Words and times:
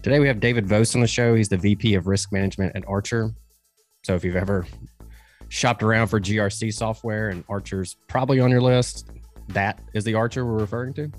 Today 0.00 0.18
we 0.18 0.26
have 0.26 0.40
David 0.40 0.66
Vose 0.66 0.94
on 0.94 1.00
the 1.00 1.06
show. 1.06 1.34
He's 1.34 1.48
the 1.48 1.56
VP 1.56 1.94
of 1.94 2.06
Risk 2.06 2.32
Management 2.32 2.74
at 2.74 2.82
Archer. 2.88 3.30
So 4.02 4.14
if 4.14 4.24
you've 4.24 4.36
ever 4.36 4.66
shopped 5.48 5.82
around 5.82 6.08
for 6.08 6.18
GRC 6.18 6.72
software 6.72 7.28
and 7.28 7.44
Archer's 7.48 7.96
probably 8.08 8.40
on 8.40 8.50
your 8.50 8.60
list, 8.60 9.10
that 9.48 9.80
is 9.94 10.02
the 10.02 10.14
Archer 10.14 10.44
we're 10.44 10.58
referring 10.58 10.94
to. 10.94 11.12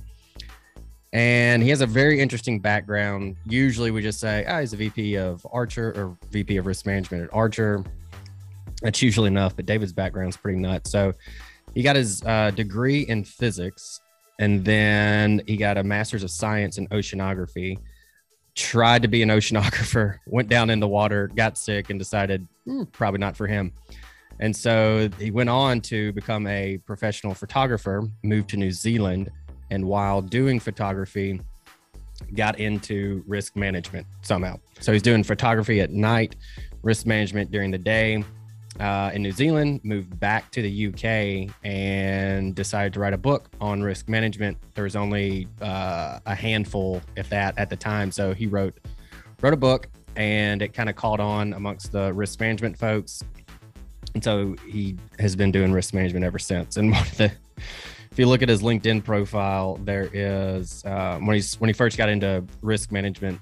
And 1.13 1.61
he 1.61 1.69
has 1.69 1.81
a 1.81 1.85
very 1.85 2.19
interesting 2.19 2.59
background. 2.59 3.37
Usually 3.45 3.91
we 3.91 4.01
just 4.01 4.19
say, 4.19 4.43
ah, 4.47 4.59
he's 4.59 4.73
a 4.73 4.77
VP 4.77 5.15
of 5.15 5.45
Archer 5.51 5.93
or 5.95 6.17
VP 6.31 6.57
of 6.57 6.65
Risk 6.65 6.85
Management 6.85 7.23
at 7.23 7.29
Archer. 7.33 7.85
That's 8.81 9.01
usually 9.01 9.27
enough, 9.27 9.55
but 9.55 9.65
David's 9.65 9.93
background 9.93 10.29
is 10.29 10.37
pretty 10.37 10.59
nuts. 10.59 10.91
So 10.91 11.13
he 11.73 11.83
got 11.83 11.95
his 11.95 12.23
uh, 12.23 12.51
degree 12.51 13.01
in 13.01 13.23
physics 13.23 14.01
and 14.39 14.65
then 14.65 15.41
he 15.47 15.55
got 15.55 15.77
a 15.77 15.83
master's 15.83 16.23
of 16.23 16.31
science 16.31 16.77
in 16.77 16.87
oceanography 16.87 17.77
tried 18.55 19.01
to 19.01 19.07
be 19.07 19.21
an 19.21 19.29
oceanographer, 19.29 20.17
went 20.27 20.49
down 20.49 20.69
in 20.69 20.79
the 20.79 20.87
water, 20.87 21.29
got 21.35 21.57
sick, 21.57 21.89
and 21.89 21.99
decided 21.99 22.47
hmm, 22.65 22.83
probably 22.85 23.19
not 23.19 23.35
for 23.35 23.47
him. 23.47 23.71
And 24.39 24.55
so 24.55 25.09
he 25.19 25.31
went 25.31 25.49
on 25.49 25.81
to 25.81 26.11
become 26.13 26.47
a 26.47 26.77
professional 26.79 27.33
photographer, 27.33 28.03
moved 28.23 28.49
to 28.49 28.57
New 28.57 28.71
Zealand, 28.71 29.29
and 29.69 29.85
while 29.85 30.21
doing 30.21 30.59
photography, 30.59 31.39
got 32.35 32.59
into 32.59 33.23
risk 33.27 33.55
management 33.55 34.05
somehow. 34.21 34.59
So 34.79 34.91
he's 34.91 35.01
doing 35.01 35.23
photography 35.23 35.81
at 35.81 35.91
night, 35.91 36.35
risk 36.81 37.05
management 37.05 37.51
during 37.51 37.71
the 37.71 37.77
day 37.77 38.23
uh, 38.79 39.11
in 39.13 39.21
New 39.21 39.31
Zealand, 39.31 39.81
moved 39.83 40.19
back 40.19 40.51
to 40.51 40.61
the 40.61 40.87
UK, 40.87 41.53
and 41.63 42.55
decided 42.55 42.93
to 42.93 42.99
write 42.99 43.13
a 43.13 43.17
book 43.17 43.49
on 43.61 43.81
risk 43.81 44.09
management. 44.09 44.57
There 44.73 44.83
was 44.83 44.95
only 44.95 45.47
uh, 45.61 46.19
a 46.25 46.35
handful, 46.35 47.01
if 47.15 47.29
that, 47.29 47.57
at 47.57 47.69
the 47.69 47.75
time. 47.75 48.11
So 48.11 48.33
he 48.33 48.47
wrote 48.47 48.79
wrote 49.41 49.53
a 49.53 49.57
book, 49.57 49.89
and 50.15 50.61
it 50.61 50.73
kind 50.73 50.89
of 50.89 50.95
caught 50.95 51.19
on 51.19 51.53
amongst 51.53 51.91
the 51.91 52.13
risk 52.13 52.39
management 52.39 52.77
folks. 52.77 53.23
And 54.13 54.23
so 54.23 54.55
he 54.67 54.97
has 55.19 55.35
been 55.35 55.51
doing 55.51 55.71
risk 55.71 55.93
management 55.93 56.25
ever 56.25 56.39
since. 56.39 56.77
And 56.77 56.91
one 56.91 57.01
of 57.01 57.17
the, 57.17 57.31
if 58.11 58.19
you 58.19 58.27
look 58.27 58.41
at 58.41 58.49
his 58.49 58.61
LinkedIn 58.61 59.03
profile, 59.03 59.79
there 59.83 60.09
is 60.13 60.83
uh, 60.85 61.19
when 61.19 61.35
he's 61.35 61.59
when 61.59 61.69
he 61.69 61.73
first 61.73 61.97
got 61.97 62.09
into 62.09 62.43
risk 62.61 62.91
management 62.91 63.39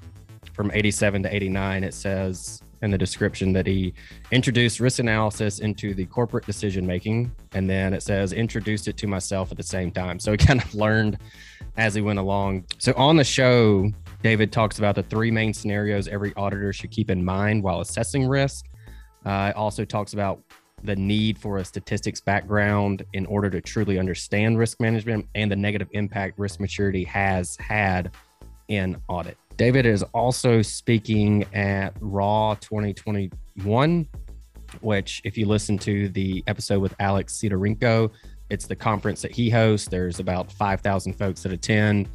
from 0.53 0.71
87 0.73 1.23
to 1.23 1.35
89, 1.35 1.83
it 1.83 1.93
says 1.93 2.61
in 2.81 2.91
the 2.91 2.97
description 2.97 3.53
that 3.53 3.67
he 3.67 3.93
introduced 4.31 4.79
risk 4.79 4.99
analysis 4.99 5.59
into 5.59 5.93
the 5.93 6.05
corporate 6.05 6.45
decision 6.45 6.85
making. 6.85 7.31
And 7.53 7.69
then 7.69 7.93
it 7.93 8.03
says 8.03 8.33
introduced 8.33 8.87
it 8.87 8.97
to 8.97 9.07
myself 9.07 9.51
at 9.51 9.57
the 9.57 9.63
same 9.63 9.91
time. 9.91 10.19
So 10.19 10.31
he 10.31 10.37
kind 10.49 10.61
of 10.61 10.73
learned 10.73 11.17
as 11.77 11.93
he 11.93 12.01
went 12.01 12.19
along. 12.19 12.65
So 12.79 12.93
on 12.97 13.15
the 13.15 13.23
show, 13.23 13.91
David 14.23 14.51
talks 14.51 14.79
about 14.79 14.95
the 14.95 15.03
three 15.03 15.31
main 15.31 15.53
scenarios 15.53 16.07
every 16.07 16.33
auditor 16.35 16.73
should 16.73 16.91
keep 16.91 17.09
in 17.09 17.23
mind 17.23 17.63
while 17.63 17.81
assessing 17.81 18.27
risk. 18.27 18.65
Uh, 19.25 19.53
also 19.55 19.85
talks 19.85 20.13
about 20.13 20.41
the 20.83 20.95
need 20.95 21.37
for 21.37 21.57
a 21.57 21.65
statistics 21.65 22.19
background 22.19 23.03
in 23.13 23.25
order 23.27 23.49
to 23.49 23.61
truly 23.61 23.99
understand 23.99 24.57
risk 24.57 24.79
management 24.79 25.27
and 25.35 25.51
the 25.51 25.55
negative 25.55 25.87
impact 25.91 26.39
risk 26.39 26.59
maturity 26.59 27.03
has 27.03 27.55
had 27.57 28.11
in 28.67 28.99
audit. 29.07 29.37
David 29.57 29.85
is 29.85 30.03
also 30.13 30.61
speaking 30.61 31.45
at 31.53 31.93
RAW 31.99 32.55
2021, 32.55 34.07
which, 34.81 35.21
if 35.23 35.37
you 35.37 35.45
listen 35.45 35.77
to 35.79 36.09
the 36.09 36.43
episode 36.47 36.79
with 36.79 36.95
Alex 36.99 37.37
Sidorenko, 37.37 38.11
it's 38.49 38.67
the 38.67 38.75
conference 38.75 39.21
that 39.21 39.31
he 39.31 39.49
hosts. 39.49 39.87
There's 39.87 40.19
about 40.19 40.51
5,000 40.51 41.13
folks 41.13 41.43
that 41.43 41.51
attend. 41.53 42.09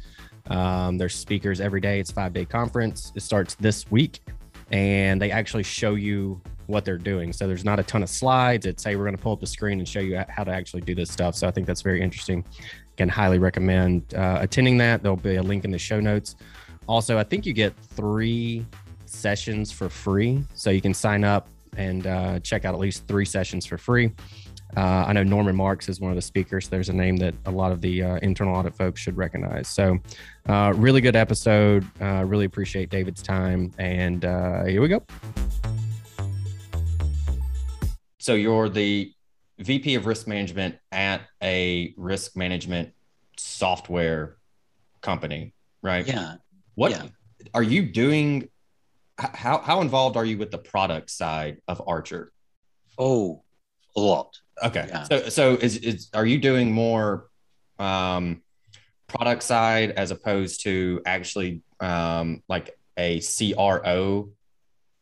Um, 0.49 0.97
there's 0.97 1.15
speakers 1.15 1.59
every 1.59 1.81
day. 1.81 1.99
It's 1.99 2.11
five 2.11 2.33
day 2.33 2.45
conference. 2.45 3.11
It 3.15 3.21
starts 3.21 3.55
this 3.55 3.89
week, 3.91 4.21
and 4.71 5.21
they 5.21 5.31
actually 5.31 5.63
show 5.63 5.95
you 5.95 6.41
what 6.67 6.85
they're 6.85 6.97
doing. 6.97 7.33
So 7.33 7.47
there's 7.47 7.65
not 7.65 7.79
a 7.79 7.83
ton 7.83 8.03
of 8.03 8.09
slides. 8.09 8.65
It's 8.65 8.83
hey, 8.83 8.95
we're 8.95 9.05
going 9.05 9.17
to 9.17 9.21
pull 9.21 9.33
up 9.33 9.39
the 9.39 9.47
screen 9.47 9.79
and 9.79 9.87
show 9.87 9.99
you 9.99 10.21
how 10.29 10.43
to 10.43 10.51
actually 10.51 10.81
do 10.81 10.95
this 10.95 11.09
stuff. 11.09 11.35
So 11.35 11.47
I 11.47 11.51
think 11.51 11.65
that's 11.65 11.81
very 11.81 12.01
interesting. 12.01 12.45
Can 12.97 13.09
highly 13.09 13.39
recommend 13.39 14.13
uh, 14.13 14.37
attending 14.41 14.77
that. 14.79 15.01
There'll 15.01 15.17
be 15.17 15.35
a 15.35 15.43
link 15.43 15.65
in 15.65 15.71
the 15.71 15.79
show 15.79 15.99
notes. 15.99 16.35
Also, 16.87 17.17
I 17.17 17.23
think 17.23 17.45
you 17.45 17.53
get 17.53 17.75
three 17.77 18.65
sessions 19.05 19.71
for 19.71 19.89
free. 19.89 20.43
So 20.53 20.69
you 20.69 20.81
can 20.81 20.93
sign 20.93 21.23
up 21.23 21.49
and 21.75 22.07
uh, 22.07 22.39
check 22.39 22.65
out 22.65 22.73
at 22.73 22.79
least 22.79 23.07
three 23.07 23.25
sessions 23.25 23.65
for 23.65 23.77
free. 23.77 24.11
Uh, 24.75 25.05
I 25.07 25.13
know 25.13 25.23
Norman 25.23 25.55
Marks 25.55 25.87
is 25.87 26.01
one 26.01 26.11
of 26.11 26.15
the 26.15 26.21
speakers. 26.21 26.67
There's 26.67 26.89
a 26.89 26.93
name 26.93 27.17
that 27.17 27.33
a 27.45 27.51
lot 27.51 27.71
of 27.71 27.79
the 27.81 28.03
uh, 28.03 28.15
internal 28.17 28.55
audit 28.55 28.75
folks 28.75 29.01
should 29.01 29.15
recognize. 29.15 29.67
So, 29.69 29.97
uh, 30.47 30.73
really 30.75 30.99
good 30.99 31.15
episode. 31.15 31.85
Uh, 32.01 32.25
really 32.25 32.45
appreciate 32.45 32.89
David's 32.89 33.21
time. 33.21 33.71
And 33.77 34.25
uh, 34.25 34.65
here 34.65 34.81
we 34.81 34.89
go. 34.89 35.03
So, 38.19 38.33
you're 38.33 38.67
the 38.67 39.13
VP 39.59 39.95
of 39.95 40.05
risk 40.05 40.27
management 40.27 40.75
at 40.91 41.21
a 41.41 41.93
risk 41.95 42.35
management 42.35 42.91
software 43.37 44.37
company, 45.01 45.53
right? 45.81 46.05
Yeah. 46.05 46.35
What 46.77 46.91
Yeah. 46.91 47.07
are 47.55 47.63
you 47.63 47.81
doing? 47.81 48.49
How 49.17 49.57
how 49.57 49.81
involved 49.81 50.15
are 50.15 50.23
you 50.23 50.37
with 50.37 50.51
the 50.51 50.59
product 50.59 51.09
side 51.09 51.59
of 51.67 51.81
Archer? 51.87 52.31
Oh, 52.99 53.41
a 53.95 53.99
lot. 53.99 54.37
Okay, 54.63 54.85
Yeah. 54.87 55.03
so 55.03 55.29
so 55.29 55.53
is 55.55 55.77
is 55.77 56.09
are 56.13 56.25
you 56.25 56.37
doing 56.37 56.71
more 56.71 57.29
um, 57.79 58.43
product 59.07 59.41
side 59.41 59.89
as 59.89 60.11
opposed 60.11 60.61
to 60.65 61.01
actually 61.03 61.63
um, 61.79 62.43
like 62.47 62.77
a 62.95 63.21
CRO 63.21 64.29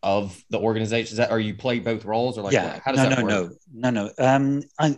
of 0.02 0.46
the 0.50 0.60
organization? 0.60 1.12
Is 1.12 1.18
that 1.18 1.32
are 1.32 1.42
you 1.42 1.56
play 1.56 1.80
both 1.80 2.06
roles 2.06 2.38
or 2.38 2.44
like 2.44 2.54
yeah. 2.54 2.80
how 2.86 2.94
does 2.94 3.04
no, 3.04 3.10
that 3.10 3.20
no, 3.20 3.44
work? 3.44 3.52
no, 3.74 3.90
no, 3.90 4.14
no. 4.18 4.26
Um, 4.26 4.64
I'm, 4.80 4.98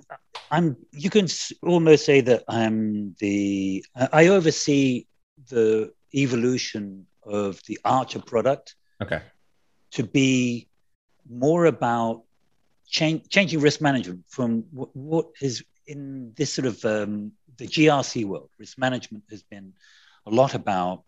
I'm. 0.51 0.77
You 0.91 1.09
can 1.09 1.27
almost 1.63 2.06
say 2.06 2.21
that 2.21 2.44
I'm 2.47 3.15
the. 3.18 3.83
I 3.95 4.09
I 4.13 4.27
oversee 4.27 5.07
the 5.50 5.91
evolution 6.13 7.06
of 7.24 7.62
the 7.68 7.80
Archer 7.83 8.19
product 8.19 8.75
Okay, 9.01 9.21
to 9.92 10.04
be 10.04 10.68
more 11.30 11.65
about 11.65 12.24
change, 12.88 13.27
changing 13.30 13.59
risk 13.59 13.81
management 13.81 14.24
from 14.30 14.63
what, 14.71 14.89
what 14.95 15.25
is 15.42 15.63
in 15.86 16.33
this 16.36 16.54
sort 16.54 16.68
of 16.68 16.83
um, 16.86 17.31
the 17.57 17.68
GRC 17.68 18.25
world. 18.25 18.50
Risk 18.59 18.77
management 18.77 19.24
has 19.30 19.44
been 19.44 19.74
a 20.25 20.31
lot 20.31 20.54
about 20.56 21.04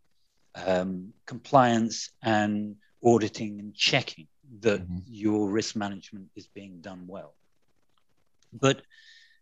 um, 0.55 1.13
compliance 1.25 2.09
and 2.21 2.75
auditing 3.03 3.59
and 3.59 3.73
checking 3.75 4.27
that 4.61 4.81
Mhm. 4.81 5.03
your 5.07 5.49
risk 5.49 5.75
management 5.75 6.29
is 6.35 6.47
being 6.47 6.81
done 6.81 7.05
well. 7.07 7.35
But 8.53 8.81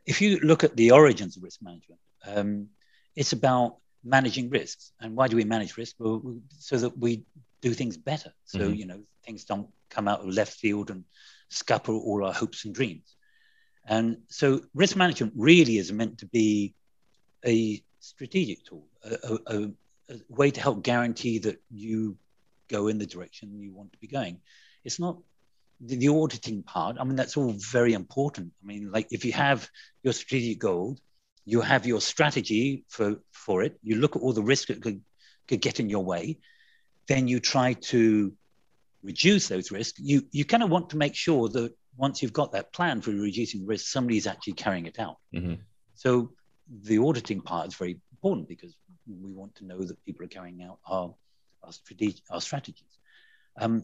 if 0.06 0.21
you 0.21 0.39
look 0.39 0.63
at 0.63 0.75
the 0.75 0.92
origins 0.92 1.38
of 1.38 1.44
risk 1.44 1.62
management, 1.62 2.01
um, 2.25 2.68
it's 3.15 3.33
about 3.33 3.77
managing 4.07 4.50
risks. 4.50 4.92
And 5.00 5.15
why 5.15 5.27
do 5.27 5.36
we 5.36 5.44
manage 5.44 5.77
risk? 5.77 5.95
Well, 6.00 6.19
we- 6.19 6.42
so 6.59 6.77
that 6.77 6.98
we 6.98 7.24
do 7.62 7.74
things 7.74 7.98
better. 7.98 8.33
So, 8.45 8.59
Mhm. 8.59 8.77
you 8.77 8.86
know, 8.86 9.04
things 9.25 9.45
don't 9.45 9.69
come 9.89 10.07
out 10.07 10.21
of 10.21 10.27
left 10.30 10.54
field 10.54 10.89
and 10.89 11.04
scupper 11.50 11.94
all 11.94 12.24
our 12.25 12.33
hopes 12.33 12.65
and 12.65 12.74
dreams. 12.74 13.15
And 13.86 14.18
so 14.30 14.62
risk 14.74 14.95
management 14.95 15.33
really 15.36 15.77
is 15.77 15.92
meant 15.92 16.19
to 16.19 16.25
be 16.25 16.74
a 17.45 17.81
strategic 18.00 18.65
tool, 18.65 18.88
a, 19.04 19.18
a, 19.24 19.57
a, 19.57 19.71
a 20.09 20.15
way 20.30 20.51
to 20.51 20.62
help 20.62 20.83
guarantee 20.83 21.39
that 21.39 21.62
you 21.71 22.18
go 22.68 22.88
in 22.88 22.98
the 22.98 23.06
direction 23.06 23.62
you 23.62 23.74
want 23.74 23.94
to 23.94 24.00
be 24.00 24.07
going. 24.07 24.42
It's 24.83 25.00
not 25.00 25.18
the, 25.80 25.95
the, 25.95 26.09
auditing 26.09 26.63
part, 26.63 26.98
I 27.00 27.04
mean, 27.04 27.15
that's 27.15 27.38
all 27.38 27.51
very 27.51 27.94
important. 27.94 28.51
I 28.63 28.65
mean, 28.65 28.92
like 28.92 29.07
if 29.12 29.25
you 29.25 29.31
have 29.33 29.69
your 30.04 30.13
strategic 30.13 30.59
goal, 30.59 30.98
you 31.47 31.61
have 31.61 31.85
your 31.85 32.01
strategy 32.01 32.83
for, 32.89 33.15
for 33.31 33.63
it, 33.63 33.79
you 33.81 33.95
look 33.95 34.17
at 34.17 34.21
all 34.21 34.33
the 34.33 34.44
risks 34.44 34.67
that 34.67 34.81
could, 34.81 35.01
could 35.47 35.61
get 35.61 35.79
in 35.79 35.89
your 35.89 36.03
way, 36.03 36.38
then 37.07 37.29
you 37.29 37.39
try 37.39 37.71
to 37.71 38.33
reduce 39.01 39.47
those 39.47 39.71
risks. 39.71 39.97
You, 39.97 40.23
you 40.31 40.44
kind 40.44 40.61
of 40.61 40.69
want 40.69 40.89
to 40.89 40.97
make 40.97 41.15
sure 41.15 41.47
that 41.47 41.73
once 41.95 42.21
you've 42.21 42.33
got 42.33 42.51
that 42.51 42.73
plan 42.73 42.99
for 42.99 43.11
reducing 43.11 43.65
risk, 43.65 43.88
somebody's 43.88 44.27
actually 44.27 44.53
carrying 44.53 44.88
it 44.88 44.99
out. 44.99 45.19
Mm-hmm. 45.33 45.53
So 45.95 46.33
the 46.83 46.97
auditing 46.97 47.39
part 47.39 47.69
is 47.69 47.75
very 47.75 47.97
important 48.11 48.49
because 48.49 48.75
we 49.07 49.31
want 49.31 49.55
to 49.55 49.65
know 49.65 49.81
that 49.81 50.03
people 50.03 50.25
are 50.25 50.29
carrying 50.29 50.61
out 50.63 50.79
our, 50.85 51.13
our, 51.63 51.71
our 52.29 52.41
strategies. 52.41 52.83
Um, 53.57 53.83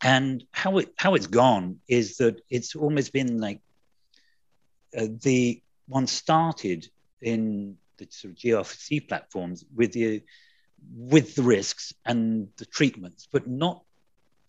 and 0.00 0.44
how 0.52 0.78
it 0.78 0.94
how 0.96 1.16
it's 1.16 1.26
gone 1.26 1.80
is 1.88 2.18
that 2.18 2.40
it's 2.48 2.76
almost 2.76 3.12
been 3.12 3.40
like 3.40 3.60
uh, 4.96 5.08
the 5.22 5.60
one 5.88 6.06
started 6.06 6.88
in 7.20 7.76
the 7.96 8.06
sort 8.10 8.32
of 8.32 8.38
GRC 8.38 9.08
platforms 9.08 9.64
with 9.74 9.92
the 9.92 10.22
with 10.96 11.34
the 11.34 11.42
risks 11.42 11.92
and 12.04 12.48
the 12.56 12.64
treatments, 12.64 13.26
but 13.30 13.48
not 13.48 13.82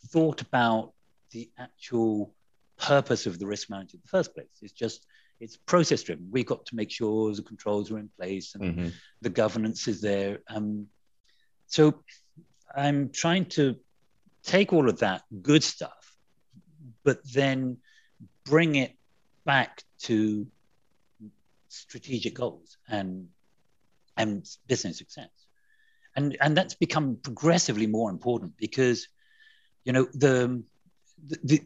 thought 0.09 0.41
about 0.41 0.93
the 1.31 1.49
actual 1.57 2.33
purpose 2.77 3.25
of 3.25 3.39
the 3.39 3.47
risk 3.47 3.69
management 3.69 3.95
in 3.95 4.01
the 4.03 4.09
first 4.09 4.33
place. 4.35 4.47
It's 4.61 4.73
just 4.73 5.05
it's 5.39 5.57
process 5.57 6.03
driven. 6.03 6.27
We've 6.31 6.45
got 6.45 6.65
to 6.67 6.75
make 6.75 6.91
sure 6.91 7.33
the 7.33 7.41
controls 7.41 7.91
are 7.91 7.97
in 7.97 8.09
place 8.17 8.55
and 8.55 8.63
mm-hmm. 8.63 8.87
the 9.21 9.29
governance 9.29 9.87
is 9.87 10.01
there. 10.01 10.39
Um, 10.49 10.87
so 11.67 12.03
I'm 12.75 13.09
trying 13.09 13.45
to 13.45 13.77
take 14.43 14.73
all 14.73 14.89
of 14.89 14.99
that 14.99 15.23
good 15.41 15.63
stuff, 15.63 16.15
but 17.03 17.19
then 17.31 17.77
bring 18.45 18.75
it 18.75 18.95
back 19.45 19.83
to 19.99 20.45
strategic 21.69 22.35
goals 22.35 22.77
and 22.87 23.27
and 24.17 24.45
business 24.67 24.97
success. 24.97 25.29
And 26.15 26.35
and 26.41 26.57
that's 26.57 26.73
become 26.73 27.17
progressively 27.21 27.87
more 27.87 28.09
important 28.09 28.57
because 28.57 29.07
you 29.85 29.93
know 29.93 30.07
the, 30.13 30.63
the, 31.25 31.37
the 31.43 31.61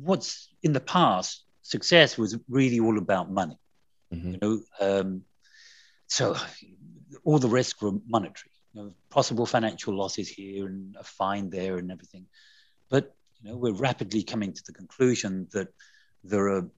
what's 0.00 0.48
in 0.62 0.72
the 0.72 0.80
past 0.80 1.44
success 1.62 2.16
was 2.16 2.38
really 2.48 2.80
all 2.80 2.98
about 2.98 3.30
money 3.30 3.58
mm-hmm. 4.12 4.32
you 4.32 4.38
know 4.40 4.60
um, 4.80 5.22
so 6.06 6.36
all 7.24 7.38
the 7.38 7.48
risks 7.48 7.80
were 7.82 7.92
monetary 8.06 8.50
you 8.72 8.82
know, 8.82 8.94
possible 9.10 9.46
financial 9.46 9.94
losses 9.94 10.28
here 10.28 10.66
and 10.66 10.96
a 10.98 11.04
fine 11.04 11.50
there 11.50 11.76
and 11.78 11.92
everything 11.92 12.26
but 12.88 13.14
you 13.40 13.50
know 13.50 13.56
we're 13.56 13.72
rapidly 13.74 14.22
coming 14.22 14.52
to 14.52 14.62
the 14.66 14.72
conclusion 14.72 15.46
that 15.52 15.68
there 16.24 16.48
are 16.48 16.68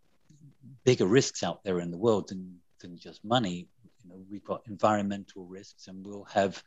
bigger 0.84 1.06
risks 1.06 1.43
out 1.43 1.62
there 1.64 1.81
in 1.81 1.90
the 1.90 1.99
world 1.99 2.28
than 2.28 2.58
than 2.81 2.99
just 2.99 3.25
money 3.25 3.69
you 4.02 4.11
know 4.11 4.22
we've 4.31 4.44
got 4.44 4.62
environmental 4.69 5.44
risks 5.44 5.88
and 5.88 6.05
we'll 6.05 6.25
have 6.25 6.62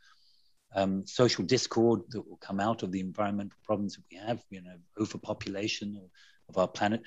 um, 0.74 1.06
social 1.06 1.44
discord 1.44 2.02
that 2.10 2.28
will 2.28 2.36
come 2.36 2.60
out 2.60 2.82
of 2.82 2.92
the 2.92 3.00
environmental 3.00 3.56
problems 3.64 3.96
that 3.96 4.02
we 4.10 4.18
have, 4.18 4.44
you 4.50 4.60
know, 4.60 4.76
overpopulation 5.00 6.00
of 6.48 6.58
our 6.58 6.68
planet. 6.68 7.02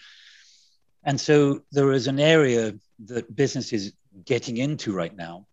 And 1.04 1.20
so 1.20 1.62
there 1.72 1.92
is 1.92 2.08
an 2.08 2.20
area 2.20 2.74
that 3.06 3.36
business 3.36 3.74
is 3.74 3.94
getting 4.26 4.58
into 4.58 4.94
right 4.94 5.16
now. 5.16 5.48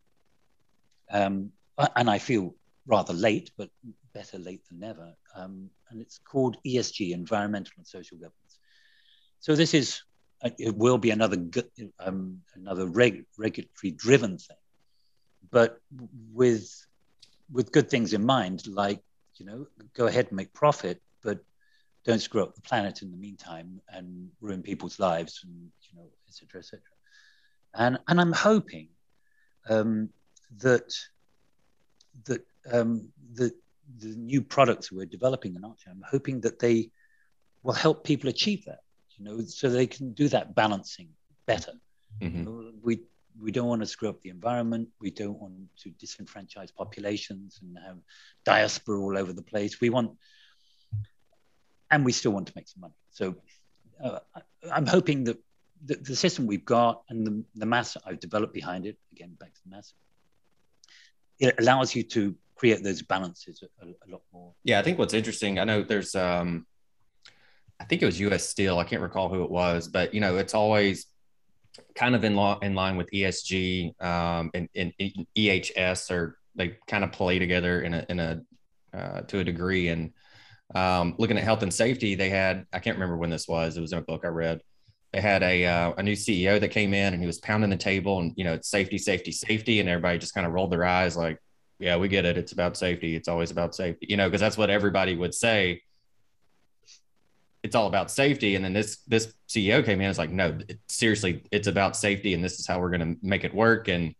Um, 1.11 1.53
and 1.97 2.11
I 2.11 2.19
feel 2.19 2.55
rather 2.87 3.15
late, 3.15 3.51
but 3.57 3.71
better 4.15 4.39
late 4.39 4.63
than 4.69 4.81
never. 4.81 5.15
Um, 5.35 5.71
and 5.91 6.01
it's 6.01 6.19
called 6.19 6.57
ESG, 6.67 7.13
Environmental 7.13 7.73
and 7.79 7.87
Social 7.87 8.17
Governance. 8.17 8.59
So 9.41 9.55
this 9.55 9.75
is, 9.75 10.03
it 10.43 10.77
will 10.77 10.99
be 10.99 11.11
another, 11.11 11.37
um, 11.99 12.41
another 12.55 12.87
reg- 12.87 13.27
regulatory 13.37 13.93
driven 13.93 14.39
thing, 14.39 14.57
but 15.51 15.81
with 16.33 16.87
with 17.51 17.73
good 17.73 17.89
things 17.89 18.13
in 18.13 18.25
mind, 18.25 18.67
like 18.67 19.01
you 19.37 19.47
know, 19.47 19.67
go 19.95 20.07
ahead 20.07 20.27
and 20.27 20.37
make 20.37 20.53
profit, 20.53 21.01
but 21.23 21.39
don't 22.05 22.21
screw 22.21 22.43
up 22.43 22.55
the 22.55 22.61
planet 22.61 23.03
in 23.03 23.11
the 23.11 23.17
meantime 23.17 23.81
and 23.89 24.31
ruin 24.41 24.63
people's 24.63 24.99
lives 24.99 25.41
and 25.45 25.71
you 25.83 25.99
know, 25.99 26.07
et 26.29 26.35
cetera, 26.35 26.61
et 26.61 26.65
cetera. 26.65 26.83
And 27.75 27.99
and 28.09 28.21
I'm 28.21 28.33
hoping 28.33 28.89
um, 29.69 30.11
that 30.59 30.93
that 32.25 32.43
um, 32.73 33.09
the 33.35 33.53
the 33.99 34.15
new 34.17 34.43
products 34.43 34.93
we're 34.93 35.07
developing 35.07 35.55
in 35.55 35.65
Archer, 35.65 35.91
I'm 35.91 36.05
hoping 36.09 36.41
that 36.43 36.59
they 36.59 36.91
will 37.63 37.73
help 37.73 38.05
people 38.05 38.29
achieve 38.29 38.65
that, 38.67 38.81
you 39.19 39.25
know, 39.25 39.41
so 39.41 39.69
they 39.69 39.87
can 39.87 40.13
do 40.13 40.29
that 40.29 40.55
balancing 40.55 41.09
better. 41.47 41.73
Mm-hmm. 42.21 42.39
You 42.39 42.45
know, 42.45 42.73
we 42.83 43.01
we 43.41 43.53
don't 43.53 43.69
want 43.69 43.83
to 43.83 43.87
screw 43.87 44.09
up 44.09 44.21
the 44.21 44.31
environment. 44.31 44.89
We 45.01 45.11
don't 45.11 45.39
want 45.39 45.55
to 45.83 45.91
disenfranchise 45.91 46.75
populations 46.75 47.61
and 47.63 47.79
have 47.85 47.99
diaspora 48.45 49.01
all 49.01 49.17
over 49.17 49.33
the 49.33 49.43
place. 49.43 49.81
We 49.81 49.91
want, 49.91 50.13
and 51.91 52.05
we 52.05 52.13
still 52.13 52.33
want 52.33 52.49
to 52.49 52.53
make 52.57 52.69
some 52.69 52.81
money. 52.81 52.95
So 53.11 53.37
uh, 54.03 54.19
I'm 54.73 54.87
hoping 54.87 55.25
that 55.25 55.39
the, 55.85 55.97
the, 55.97 56.17
system 56.17 56.47
we've 56.47 56.65
got 56.65 57.03
and 57.09 57.27
the, 57.27 57.45
the 57.55 57.67
mass 57.67 57.97
I've 58.05 58.21
developed 58.21 58.55
behind 58.55 58.87
it, 58.87 58.97
again, 59.13 59.37
back 59.39 59.55
to 59.55 59.61
the 59.65 59.71
mass, 59.71 59.95
it 61.39 61.55
allows 61.59 61.95
you 61.95 62.03
to 62.03 62.35
create 62.57 62.83
those 62.83 63.03
balances 63.03 63.63
a, 63.81 63.87
a 63.87 64.09
lot 64.11 64.23
more. 64.33 64.53
Yeah, 64.65 64.81
I 64.81 64.83
think 64.83 64.99
what's 64.99 65.15
interesting, 65.15 65.61
I 65.61 65.65
know 65.65 65.83
there's, 65.83 66.17
um, 66.17 66.67
I 67.81 67.85
think 67.85 68.03
it 68.03 68.07
was 68.07 68.21
US 68.21 68.49
Steel. 68.49 68.79
I 68.79 68.85
can't 68.85 69.03
recall 69.03 69.29
who 69.29 69.43
it 69.45 69.51
was, 69.51 69.89
but 69.89 70.13
you 70.13 70.21
know, 70.21 70.37
it's 70.37 70.55
always 70.55 71.07
kind 71.95 72.15
of 72.15 72.25
in, 72.25 72.35
law, 72.35 72.59
in 72.61 72.75
line 72.75 72.97
with 72.97 73.11
ESG 73.11 74.01
um, 74.03 74.51
and, 74.55 74.69
and, 74.75 74.93
EHS, 75.37 76.11
or 76.11 76.39
they 76.55 76.77
kind 76.87 77.05
of 77.05 77.13
play 77.13 77.39
together 77.39 77.83
in 77.83 77.95
a, 77.95 78.07
in 78.09 78.21
a 78.21 78.41
uh, 78.93 79.21
to 79.23 79.41
a 79.41 79.45
degree. 79.45 79.89
And 79.89 80.13
um, 80.75 81.15
looking 81.19 81.39
at 81.39 81.45
health 81.45 81.63
and 81.63 81.73
safety, 81.73 82.15
they 82.15 82.31
had 82.31 82.67
I 82.73 82.79
can't 82.79 82.97
remember 82.97 83.17
when 83.17 83.31
this 83.31 83.47
was. 83.47 83.77
It 83.77 83.81
was 83.81 83.93
in 83.93 83.99
a 83.99 84.03
book 84.03 84.25
I 84.25 84.29
read. 84.29 84.61
They 85.13 85.21
had 85.21 85.43
a 85.43 85.65
uh, 85.65 85.93
a 85.97 86.03
new 86.03 86.13
CEO 86.13 86.61
that 86.61 86.69
came 86.69 86.93
in 86.93 87.15
and 87.15 87.23
he 87.23 87.27
was 87.27 87.39
pounding 87.39 87.71
the 87.71 87.77
table 87.77 88.19
and 88.19 88.33
you 88.37 88.45
know 88.45 88.55
it's 88.55 88.69
safety, 88.69 88.99
safety, 88.99 89.33
safety, 89.33 89.81
and 89.81 89.89
everybody 89.89 90.19
just 90.19 90.35
kind 90.35 90.47
of 90.47 90.53
rolled 90.53 90.73
their 90.73 90.85
eyes 90.85 91.17
like, 91.17 91.39
yeah, 91.79 91.97
we 91.97 92.09
get 92.09 92.25
it. 92.25 92.37
It's 92.37 92.53
about 92.53 92.77
safety. 92.77 93.15
It's 93.15 93.29
always 93.29 93.51
about 93.51 93.75
safety, 93.75 94.07
you 94.09 94.17
know, 94.17 94.29
because 94.29 94.41
that's 94.41 94.59
what 94.59 94.69
everybody 94.69 95.17
would 95.17 95.35
say 95.35 95.81
it's 97.63 97.75
all 97.75 97.87
about 97.87 98.11
safety. 98.11 98.55
And 98.55 98.65
then 98.65 98.73
this 98.73 98.99
this 99.09 99.33
CEO 99.49 99.85
came 99.85 100.01
in, 100.01 100.07
and 100.07 100.09
was 100.09 100.19
like, 100.19 100.31
no, 100.31 100.59
it, 100.69 100.79
seriously, 100.89 101.43
it's 101.51 101.67
about 101.67 101.97
safety, 101.97 102.35
and 102.35 102.43
this 102.43 102.59
is 102.59 102.67
how 102.67 102.81
we're 102.81 102.91
going 102.91 103.15
to 103.15 103.27
make 103.27 103.45
it 103.45 103.55
work. 103.55 103.89
And 103.89 104.15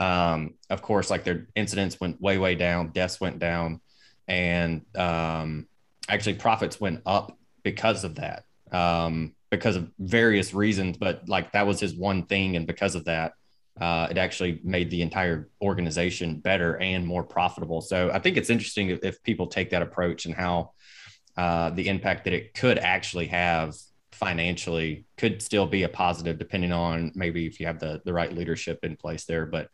um, 0.00 0.54
of 0.70 0.82
course, 0.82 1.10
like 1.10 1.24
their 1.24 1.48
incidents 1.54 2.00
went 2.00 2.20
way 2.20 2.38
way 2.38 2.54
down, 2.54 2.90
deaths 2.90 3.20
went 3.20 3.38
down, 3.38 3.80
and 4.26 4.82
um, 4.96 5.66
actually 6.08 6.34
profits 6.34 6.80
went 6.80 7.02
up 7.04 7.36
because 7.62 8.04
of 8.04 8.16
that, 8.16 8.44
um, 8.72 9.34
because 9.50 9.76
of 9.76 9.90
various 9.98 10.54
reasons. 10.54 10.96
But 10.96 11.28
like 11.28 11.52
that 11.52 11.66
was 11.66 11.80
his 11.80 11.94
one 11.94 12.26
thing, 12.26 12.56
and 12.56 12.66
because 12.66 12.94
of 12.94 13.04
that. 13.06 13.34
Uh, 13.80 14.08
it 14.10 14.18
actually 14.18 14.60
made 14.64 14.90
the 14.90 15.02
entire 15.02 15.48
organization 15.62 16.40
better 16.40 16.76
and 16.78 17.06
more 17.06 17.22
profitable. 17.22 17.80
So 17.80 18.10
I 18.12 18.18
think 18.18 18.36
it's 18.36 18.50
interesting 18.50 18.88
if, 18.88 19.04
if 19.04 19.22
people 19.22 19.46
take 19.46 19.70
that 19.70 19.82
approach 19.82 20.26
and 20.26 20.34
how 20.34 20.72
uh, 21.38 21.70
the 21.70 21.88
impact 21.88 22.24
that 22.24 22.32
it 22.32 22.52
could 22.52 22.78
actually 22.78 23.28
have 23.28 23.76
financially 24.10 25.06
could 25.16 25.40
still 25.40 25.66
be 25.66 25.84
a 25.84 25.88
positive 25.88 26.36
depending 26.36 26.72
on 26.72 27.12
maybe 27.14 27.46
if 27.46 27.60
you 27.60 27.66
have 27.66 27.78
the, 27.78 28.02
the 28.04 28.12
right 28.12 28.32
leadership 28.32 28.80
in 28.82 28.96
place 28.96 29.24
there. 29.24 29.46
But 29.46 29.68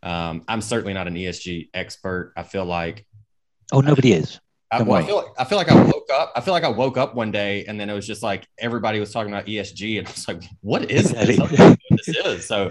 um, 0.00 0.44
I'm 0.46 0.60
certainly 0.60 0.94
not 0.94 1.08
an 1.08 1.16
ESG 1.16 1.70
expert. 1.74 2.32
I 2.36 2.44
feel 2.44 2.64
like 2.64 3.04
oh 3.72 3.80
nobody 3.80 4.12
is. 4.12 4.38
I, 4.70 4.82
well, 4.82 5.02
I, 5.02 5.06
feel 5.06 5.16
like 5.16 5.26
I 5.38 5.44
feel 5.44 5.58
like 5.58 5.70
I 5.70 5.82
woke 5.82 6.08
up. 6.12 6.32
I 6.36 6.40
feel 6.40 6.54
like 6.54 6.62
I 6.62 6.68
woke 6.68 6.96
up 6.96 7.16
one 7.16 7.32
day 7.32 7.64
and 7.64 7.80
then 7.80 7.90
it 7.90 7.94
was 7.94 8.06
just 8.06 8.22
like 8.22 8.46
everybody 8.56 9.00
was 9.00 9.12
talking 9.12 9.32
about 9.32 9.46
ESG 9.46 9.98
and 9.98 10.06
I 10.06 10.10
was 10.10 10.28
like, 10.28 10.44
"What 10.60 10.88
is 10.88 11.10
this? 11.10 11.36
this 11.90 12.08
is?" 12.08 12.46
So, 12.46 12.70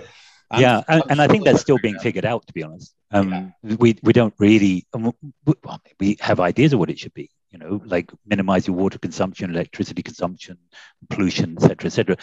I'm, 0.52 0.62
yeah, 0.62 0.84
and, 0.88 1.04
and 1.10 1.22
I 1.22 1.28
think 1.28 1.44
that's 1.44 1.60
still 1.60 1.80
being 1.80 1.98
figured 2.00 2.24
out. 2.24 2.48
To 2.48 2.54
be 2.54 2.64
honest, 2.64 2.94
um, 3.12 3.54
yeah. 3.64 3.76
we 3.78 3.98
we 4.04 4.14
don't 4.14 4.34
really 4.38 4.86
um, 4.94 5.12
we 6.00 6.18
have 6.22 6.40
ideas 6.40 6.72
of 6.72 6.80
what 6.80 6.92
it 6.92 7.00
should 7.00 7.16
be, 7.16 7.32
you 7.52 7.60
know, 7.60 7.82
like 7.86 8.12
minimize 8.26 8.68
your 8.68 8.76
water 8.76 9.00
consumption, 9.00 9.50
electricity 9.50 10.04
consumption, 10.04 10.58
pollution, 11.10 11.58
etc., 11.58 11.88
etc. 11.88 12.18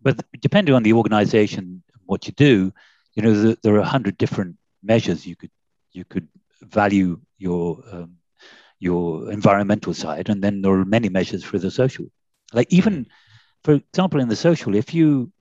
But 0.00 0.24
depending 0.40 0.74
on 0.74 0.82
the 0.82 0.92
organization, 0.92 1.82
what 2.06 2.26
you 2.26 2.32
do, 2.32 2.72
you 3.14 3.22
know, 3.22 3.34
the, 3.34 3.58
there 3.62 3.74
are 3.74 3.80
a 3.80 3.84
hundred 3.84 4.16
different 4.18 4.56
measures 4.82 5.26
you 5.26 5.36
could 5.36 5.50
you 5.92 6.04
could 6.04 6.28
value 6.62 7.20
your 7.38 7.82
um, 7.90 8.16
your 8.78 9.30
environmental 9.32 9.94
side, 9.94 10.28
and 10.28 10.42
then 10.42 10.62
there 10.62 10.72
are 10.72 10.84
many 10.84 11.08
measures 11.08 11.42
for 11.42 11.58
the 11.58 11.70
social. 11.70 12.06
Like 12.52 12.72
even, 12.72 13.06
for 13.64 13.74
example, 13.74 14.20
in 14.20 14.28
the 14.28 14.36
social, 14.36 14.74
if 14.74 14.94
you 14.94 15.32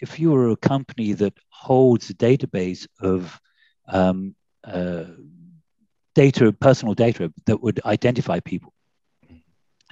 if 0.00 0.18
you 0.18 0.34
are 0.34 0.50
a 0.50 0.56
company 0.56 1.12
that 1.14 1.34
holds 1.48 2.10
a 2.10 2.14
database 2.14 2.86
of 3.00 3.40
um, 3.88 4.34
uh, 4.64 5.04
data, 6.14 6.52
personal 6.52 6.94
data 6.94 7.32
that 7.46 7.62
would 7.62 7.80
identify 7.84 8.40
people, 8.40 8.74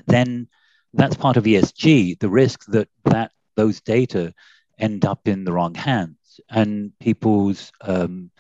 then 0.07 0.49
that's 0.95 1.17
part 1.17 1.37
of 1.37 1.45
ESG, 1.45 2.19
the 2.19 2.29
risk 2.29 2.65
that, 2.67 2.89
that 3.05 3.33
those 3.57 3.81
data 3.81 4.35
end 4.79 5.05
up 5.05 5.29
in 5.29 5.45
the 5.45 5.53
wrong 5.53 5.75
hands 5.75 6.41
and 6.49 6.93
people's 6.99 7.71
um, 7.83 8.31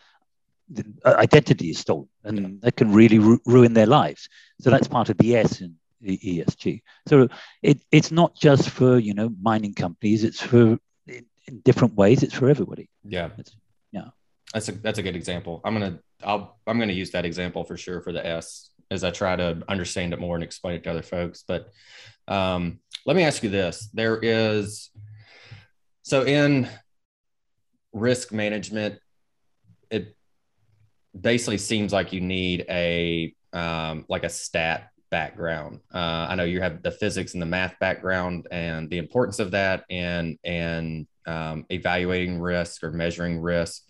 identity 1.04 1.70
is 1.70 1.78
stolen 1.78 2.08
and 2.24 2.38
yeah. 2.38 2.48
that 2.62 2.76
can 2.76 2.92
really 2.92 3.18
ru- 3.18 3.40
ruin 3.44 3.74
their 3.74 3.86
lives. 3.86 4.28
So 4.60 4.70
that's 4.70 4.88
part 4.88 5.08
of 5.10 5.18
the 5.18 5.36
S 5.36 5.60
in 5.60 5.76
the 6.00 6.18
ESG. 6.18 6.82
So 7.08 7.28
it, 7.62 7.82
it's 7.90 8.10
not 8.10 8.34
just 8.34 8.70
for, 8.70 8.98
you 8.98 9.14
know, 9.14 9.30
mining 9.40 9.74
companies, 9.74 10.24
it's 10.24 10.40
for 10.40 10.78
in, 11.06 11.26
in 11.46 11.60
different 11.60 11.94
ways, 11.94 12.22
it's 12.22 12.34
for 12.34 12.48
everybody. 12.48 12.88
Yeah. 13.04 13.30
It's, 13.38 13.54
yeah. 13.92 14.08
That's 14.54 14.68
a, 14.68 14.72
that's 14.72 14.98
a 14.98 15.02
good 15.02 15.16
example. 15.16 15.60
I'm 15.64 15.78
going 15.78 15.92
to, 15.92 16.00
I'll, 16.24 16.58
I'm 16.66 16.78
going 16.78 16.88
to 16.88 16.94
use 16.94 17.10
that 17.10 17.24
example 17.24 17.64
for 17.64 17.76
sure 17.76 18.00
for 18.00 18.12
the 18.12 18.24
S 18.26 18.69
as 18.90 19.04
I 19.04 19.10
try 19.10 19.36
to 19.36 19.62
understand 19.68 20.12
it 20.12 20.20
more 20.20 20.34
and 20.34 20.44
explain 20.44 20.74
it 20.76 20.84
to 20.84 20.90
other 20.90 21.02
folks. 21.02 21.44
But 21.46 21.70
um, 22.28 22.80
let 23.06 23.16
me 23.16 23.22
ask 23.22 23.42
you 23.42 23.50
this: 23.50 23.88
there 23.92 24.18
is 24.18 24.90
so 26.02 26.24
in 26.24 26.68
risk 27.92 28.32
management, 28.32 28.98
it 29.90 30.16
basically 31.18 31.58
seems 31.58 31.92
like 31.92 32.12
you 32.12 32.20
need 32.20 32.64
a 32.68 33.34
um, 33.52 34.04
like 34.08 34.24
a 34.24 34.28
stat 34.28 34.90
background. 35.10 35.80
Uh, 35.92 36.26
I 36.28 36.34
know 36.36 36.44
you 36.44 36.60
have 36.60 36.82
the 36.82 36.90
physics 36.90 37.34
and 37.34 37.42
the 37.42 37.46
math 37.46 37.78
background 37.80 38.46
and 38.50 38.88
the 38.88 38.98
importance 38.98 39.38
of 39.38 39.50
that 39.52 39.84
and 39.90 40.38
and 40.44 41.06
um, 41.26 41.66
evaluating 41.70 42.38
risk 42.38 42.82
or 42.82 42.92
measuring 42.92 43.40
risk. 43.40 43.82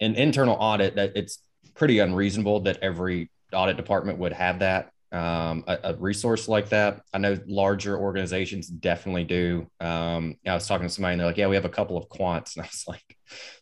In 0.00 0.14
internal 0.14 0.56
audit, 0.58 0.96
that 0.96 1.12
it's 1.14 1.38
pretty 1.74 1.98
unreasonable 1.98 2.60
that 2.60 2.78
every 2.82 3.30
audit 3.54 3.76
department 3.76 4.18
would 4.18 4.32
have 4.32 4.60
that 4.60 4.90
um, 5.14 5.62
a, 5.68 5.78
a, 5.84 5.94
resource 5.94 6.48
like 6.48 6.70
that. 6.70 7.02
I 7.12 7.18
know 7.18 7.38
larger 7.46 7.96
organizations 7.96 8.66
definitely 8.66 9.22
do. 9.22 9.70
Um, 9.78 10.36
I 10.44 10.54
was 10.54 10.66
talking 10.66 10.88
to 10.88 10.92
somebody 10.92 11.12
and 11.12 11.20
they're 11.20 11.28
like, 11.28 11.36
yeah, 11.36 11.46
we 11.46 11.54
have 11.54 11.64
a 11.64 11.68
couple 11.68 11.96
of 11.96 12.08
quants. 12.08 12.56
And 12.56 12.64
I 12.64 12.66
was 12.66 12.84
like, 12.88 13.16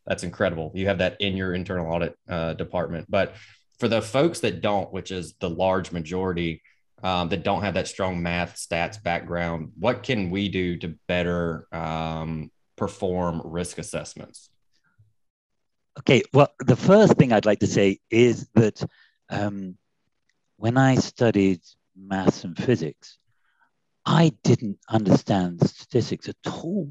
that's 0.07 0.25
incredible. 0.25 0.73
You 0.75 0.87
have 0.87 0.99
that 0.99 1.21
in 1.21 1.37
your 1.37 1.53
internal 1.53 1.93
audit 1.93 2.17
uh, 2.27 2.55
department. 2.55 3.07
But 3.11 3.35
for 3.79 3.87
the 3.87 4.01
folks 4.01 4.41
that 4.41 4.63
don't, 4.63 4.91
which 4.93 5.11
is 5.11 5.35
the 5.41 5.51
large 5.51 5.93
majority 5.93 6.63
um, 7.03 7.29
that 7.29 7.45
don't 7.45 7.63
have 7.63 7.75
that 7.75 7.89
strong 7.89 8.23
math 8.23 8.57
stats 8.57 9.03
background, 9.03 9.73
what 9.79 10.03
can 10.03 10.31
we 10.31 10.49
do 10.49 10.79
to 10.79 10.95
better 11.07 11.67
um, 11.71 12.51
perform 12.77 13.43
risk 13.45 13.77
assessments? 13.77 14.49
Okay, 15.99 16.23
well, 16.33 16.49
the 16.61 16.77
first 16.77 17.19
thing 17.19 17.33
I'd 17.33 17.45
like 17.45 17.61
to 17.61 17.67
say 17.67 17.99
is 18.11 18.49
that 18.55 18.83
um, 19.29 19.77
when 20.63 20.79
I 20.79 20.95
studied 20.95 21.61
maths 21.97 22.45
and 22.45 22.57
physics, 22.57 23.19
I 24.07 24.33
didn't 24.45 24.79
understand 24.89 25.69
statistics 25.69 26.29
at 26.29 26.37
all. 26.47 26.89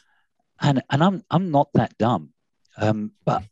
and 0.60 0.80
and 0.88 1.02
I'm 1.02 1.24
I'm 1.28 1.50
not 1.50 1.70
that 1.74 1.98
dumb. 1.98 2.32
Um, 2.76 3.10
but 3.24 3.42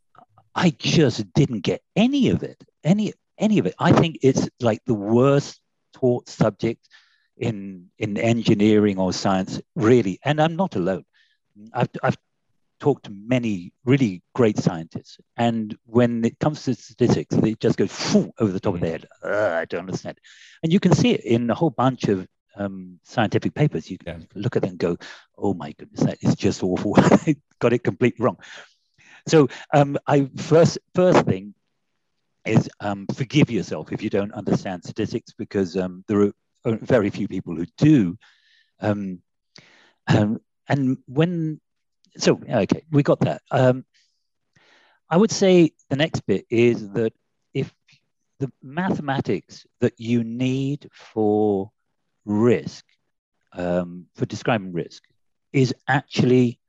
I 0.55 0.69
just 0.69 1.33
didn't 1.33 1.63
get 1.63 1.81
any 1.97 2.29
of 2.29 2.41
it. 2.41 2.63
Any 2.85 3.11
any 3.37 3.59
of 3.59 3.65
it. 3.65 3.75
I 3.79 3.91
think 3.91 4.19
it's 4.21 4.47
like 4.61 4.79
the 4.85 4.93
worst 4.93 5.59
taught 5.91 6.29
subject 6.29 6.87
in 7.35 7.89
in 7.97 8.17
engineering 8.17 8.97
or 8.97 9.11
science, 9.11 9.59
really. 9.75 10.19
And 10.23 10.41
I'm 10.41 10.55
not 10.55 10.77
alone. 10.77 11.03
I've 11.73 11.89
I've 12.01 12.17
talked 12.79 13.05
to 13.05 13.11
many 13.11 13.73
really 13.85 14.21
great 14.33 14.57
scientists, 14.57 15.17
and 15.37 15.77
when 15.85 16.25
it 16.25 16.39
comes 16.39 16.63
to 16.63 16.75
statistics, 16.75 17.35
they 17.35 17.55
just 17.55 17.77
go 17.77 17.87
over 18.39 18.51
the 18.51 18.59
top 18.59 18.75
of 18.75 18.81
their 18.81 18.91
head. 18.91 19.07
I 19.23 19.65
don't 19.65 19.81
understand. 19.81 20.17
And 20.63 20.71
you 20.71 20.79
can 20.79 20.93
see 20.93 21.11
it 21.11 21.23
in 21.23 21.49
a 21.49 21.55
whole 21.55 21.69
bunch 21.69 22.05
of 22.05 22.27
um, 22.55 22.99
scientific 23.03 23.53
papers. 23.53 23.89
You 23.89 23.97
can 23.97 24.21
yeah. 24.21 24.25
look 24.35 24.55
at 24.55 24.61
them 24.61 24.71
and 24.71 24.79
go, 24.79 24.97
"Oh 25.37 25.53
my 25.53 25.71
goodness, 25.73 26.01
that 26.01 26.17
is 26.21 26.35
just 26.35 26.63
awful. 26.63 26.93
I 26.97 27.35
got 27.59 27.73
it 27.73 27.83
completely 27.83 28.23
wrong." 28.23 28.37
So, 29.27 29.47
um, 29.73 29.97
I 30.07 30.29
first 30.37 30.77
first 30.93 31.25
thing 31.25 31.53
is 32.45 32.69
um, 32.79 33.05
forgive 33.13 33.51
yourself 33.51 33.91
if 33.91 34.01
you 34.01 34.09
don't 34.09 34.33
understand 34.33 34.83
statistics 34.83 35.33
because 35.37 35.77
um, 35.77 36.03
there 36.07 36.21
are 36.21 36.31
very 36.63 37.09
few 37.09 37.27
people 37.27 37.55
who 37.55 37.65
do. 37.77 38.17
Um, 38.79 39.21
um, 40.07 40.39
and 40.67 40.97
when 41.07 41.59
so 42.19 42.39
okay, 42.49 42.83
we 42.91 43.03
got 43.03 43.19
that. 43.21 43.41
Um, 43.51 43.85
I 45.09 45.17
would 45.17 45.31
say 45.31 45.71
the 45.89 45.95
next 45.95 46.21
bit 46.27 46.45
is 46.49 46.91
that 46.91 47.13
if 47.53 47.73
the 48.39 48.51
mathematics 48.61 49.65
that 49.81 49.93
you 49.97 50.23
need 50.23 50.87
for 50.93 51.71
risk, 52.25 52.85
um, 53.53 54.05
for 54.15 54.25
describing 54.25 54.71
risk, 54.71 55.03
is 55.51 55.73
actually 55.87 56.59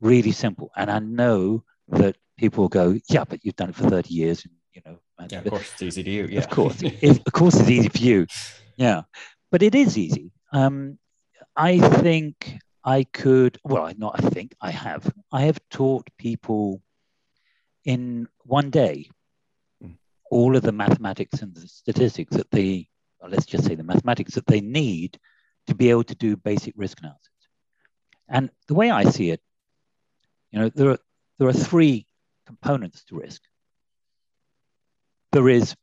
really 0.00 0.32
simple. 0.32 0.70
And 0.76 0.90
I 0.90 1.00
know 1.00 1.64
that 1.88 2.16
people 2.38 2.68
go, 2.68 2.98
yeah, 3.08 3.24
but 3.24 3.44
you've 3.44 3.56
done 3.56 3.70
it 3.70 3.74
for 3.74 3.88
30 3.88 4.14
years. 4.14 4.44
And, 4.44 4.54
you 4.72 4.82
know, 4.86 4.98
yeah, 5.30 5.38
of 5.38 5.46
course 5.46 5.72
it's 5.72 5.82
easy 5.82 6.02
to 6.04 6.10
you. 6.10 6.28
Yeah. 6.30 6.40
Of 6.40 6.50
course. 6.50 6.82
it, 6.82 7.18
of 7.26 7.32
course 7.32 7.58
it's 7.58 7.70
easy 7.70 7.88
for 7.88 7.98
you. 7.98 8.26
Yeah. 8.76 9.02
But 9.50 9.62
it 9.62 9.74
is 9.74 9.98
easy. 9.98 10.30
Um, 10.52 10.98
I 11.56 11.78
think 11.78 12.58
I 12.86 13.02
could, 13.02 13.58
well, 13.64 13.92
not 13.98 14.14
I 14.24 14.28
think, 14.30 14.54
I 14.60 14.70
have. 14.70 15.12
I 15.32 15.42
have 15.42 15.58
taught 15.70 16.08
people 16.18 16.80
in 17.84 18.28
one 18.44 18.70
day 18.70 19.10
hmm. 19.82 19.92
all 20.30 20.54
of 20.56 20.62
the 20.62 20.70
mathematics 20.72 21.42
and 21.42 21.52
the 21.52 21.66
statistics 21.66 22.36
that 22.36 22.50
they, 22.52 22.88
let's 23.28 23.44
just 23.44 23.64
say 23.64 23.74
the 23.74 23.82
mathematics 23.82 24.36
that 24.36 24.46
they 24.46 24.60
need 24.60 25.18
to 25.66 25.74
be 25.74 25.90
able 25.90 26.04
to 26.04 26.14
do 26.14 26.36
basic 26.36 26.74
risk 26.76 27.00
analysis. 27.00 27.28
And 28.28 28.50
the 28.68 28.74
way 28.74 28.90
I 28.90 29.04
see 29.04 29.30
it, 29.30 29.40
you 30.52 30.60
know, 30.60 30.68
there 30.68 30.90
are, 30.90 30.98
there 31.38 31.48
are 31.48 31.52
three 31.52 32.06
components 32.46 33.02
to 33.06 33.16
risk. 33.16 33.42
There 35.32 35.48
is 35.48 35.74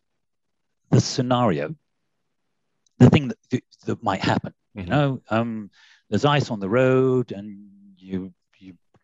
the 0.89 1.01
scenario, 1.01 1.75
the 2.97 3.09
thing 3.09 3.27
that, 3.27 3.61
that 3.85 4.01
might 4.01 4.21
happen. 4.21 4.53
Mm-hmm. 4.75 4.87
You 4.87 4.91
know, 4.91 5.21
um, 5.29 5.69
there's 6.13 6.25
ice 6.25 6.51
on 6.51 6.59
the 6.59 6.69
road 6.69 7.31
and 7.31 7.65
you 7.97 8.31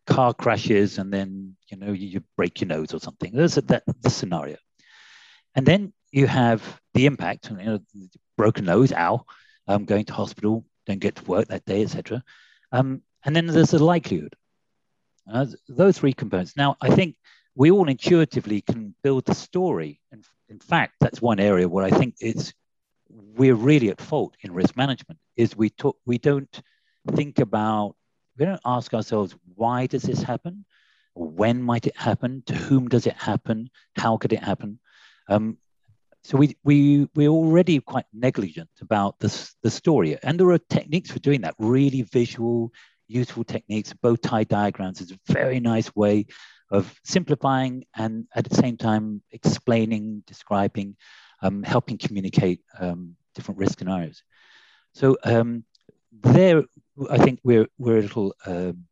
car 0.06 0.32
crashes 0.32 1.00
and 1.00 1.12
then 1.12 1.56
you 1.70 1.78
know 1.78 1.92
you, 1.92 2.08
you 2.08 2.24
break 2.38 2.62
your 2.62 2.68
nose 2.68 2.94
or 2.94 3.00
something. 3.00 3.32
There's 3.34 3.58
a, 3.58 3.62
that 3.64 3.84
the 4.02 4.12
scenario, 4.12 4.58
and 5.56 5.66
then 5.66 5.92
you 6.12 6.28
have 6.28 6.62
the 6.94 7.08
impact. 7.08 7.50
You 7.50 7.58
know, 7.58 7.80
broken 8.38 8.66
nose, 8.66 8.94
ow, 8.94 9.26
um, 9.68 9.86
going 9.86 10.06
to 10.06 10.14
hospital, 10.14 10.66
don't 10.86 11.00
get 11.00 11.16
to 11.16 11.24
work 11.26 11.48
that 11.48 11.66
day, 11.66 11.82
etc. 11.82 12.24
Um, 12.72 13.02
and 13.26 13.36
then 13.36 13.48
there's 13.48 13.72
the 13.72 13.84
likelihood. 13.84 14.36
Uh, 15.32 15.48
those 15.68 15.98
three 15.98 16.14
components. 16.14 16.56
Now, 16.56 16.78
I 16.80 16.94
think 16.94 17.16
we 17.56 17.72
all 17.72 17.90
intuitively 17.90 18.62
can 18.62 18.94
build 19.02 19.26
the 19.26 19.34
story. 19.34 20.00
And 20.12 20.24
in 20.48 20.60
fact, 20.60 20.94
that's 21.00 21.24
one 21.24 21.40
area 21.40 21.68
where 21.68 21.86
I 21.86 21.90
think 21.90 22.18
it's 22.20 22.54
we're 23.10 23.56
really 23.56 23.90
at 23.90 24.00
fault 24.00 24.36
in 24.42 24.54
risk 24.54 24.78
management. 24.78 25.20
Is 25.36 25.56
we 25.56 25.72
talk, 25.72 25.98
we 26.06 26.20
don't 26.20 26.62
think 27.12 27.40
about, 27.40 27.96
we 28.38 28.46
don't 28.46 28.62
ask 28.66 28.94
ourselves, 28.94 29.36
why 29.56 29.88
does 29.88 30.04
this 30.04 30.22
happen? 30.22 30.66
When 31.16 31.62
might 31.62 31.88
it 31.88 31.98
happen? 31.98 32.44
To 32.48 32.56
whom 32.56 32.88
does 32.88 33.08
it 33.08 33.16
happen? 33.16 33.70
How 33.98 34.18
could 34.18 34.34
it 34.34 34.44
happen? 34.44 34.80
Um, 35.28 35.58
so 36.24 36.38
we, 36.38 36.56
we, 36.64 37.08
we're 37.16 37.30
already 37.30 37.80
quite 37.80 38.06
negligent 38.14 38.70
about 38.82 39.20
this, 39.20 39.56
the 39.64 39.70
story. 39.70 40.18
And 40.24 40.40
there 40.40 40.50
are 40.52 40.58
techniques 40.58 41.12
for 41.12 41.20
doing 41.20 41.42
that, 41.42 41.56
really 41.60 42.02
visual, 42.04 42.72
useful 43.08 43.44
techniques. 43.44 43.94
Bow 43.94 44.16
tie 44.16 44.44
diagrams 44.44 45.02
is 45.02 45.12
a 45.12 45.20
very 45.34 45.60
nice 45.60 45.94
way 45.96 46.26
of 46.72 46.94
simplifying 47.04 47.86
and 47.96 48.28
at 48.36 48.48
the 48.48 48.56
same 48.56 48.78
time 48.78 49.22
explaining, 49.32 50.24
describing, 50.28 50.96
um, 51.42 51.64
helping 51.64 51.98
communicate 51.98 52.62
um, 52.80 53.16
different 53.34 53.58
risk 53.58 53.80
scenarios. 53.80 54.24
So 54.94 55.18
um, 55.24 55.64
there, 56.12 56.64
I 57.10 57.18
think 57.18 57.40
we're 57.44 57.68
we're 57.78 58.00
a 58.00 58.02
little 58.02 58.34
um, 58.46 58.86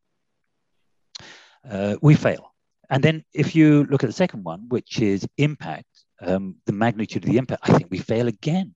uh, 1.69 1.95
we 2.01 2.15
fail. 2.15 2.53
And 2.89 3.03
then 3.03 3.23
if 3.33 3.55
you 3.55 3.85
look 3.85 4.03
at 4.03 4.07
the 4.07 4.13
second 4.13 4.43
one, 4.43 4.65
which 4.69 5.01
is 5.01 5.27
impact, 5.37 6.05
um, 6.21 6.55
the 6.65 6.71
magnitude 6.71 7.25
of 7.25 7.29
the 7.29 7.37
impact, 7.37 7.67
I 7.67 7.77
think 7.77 7.89
we 7.91 7.97
fail 7.97 8.27
again. 8.27 8.73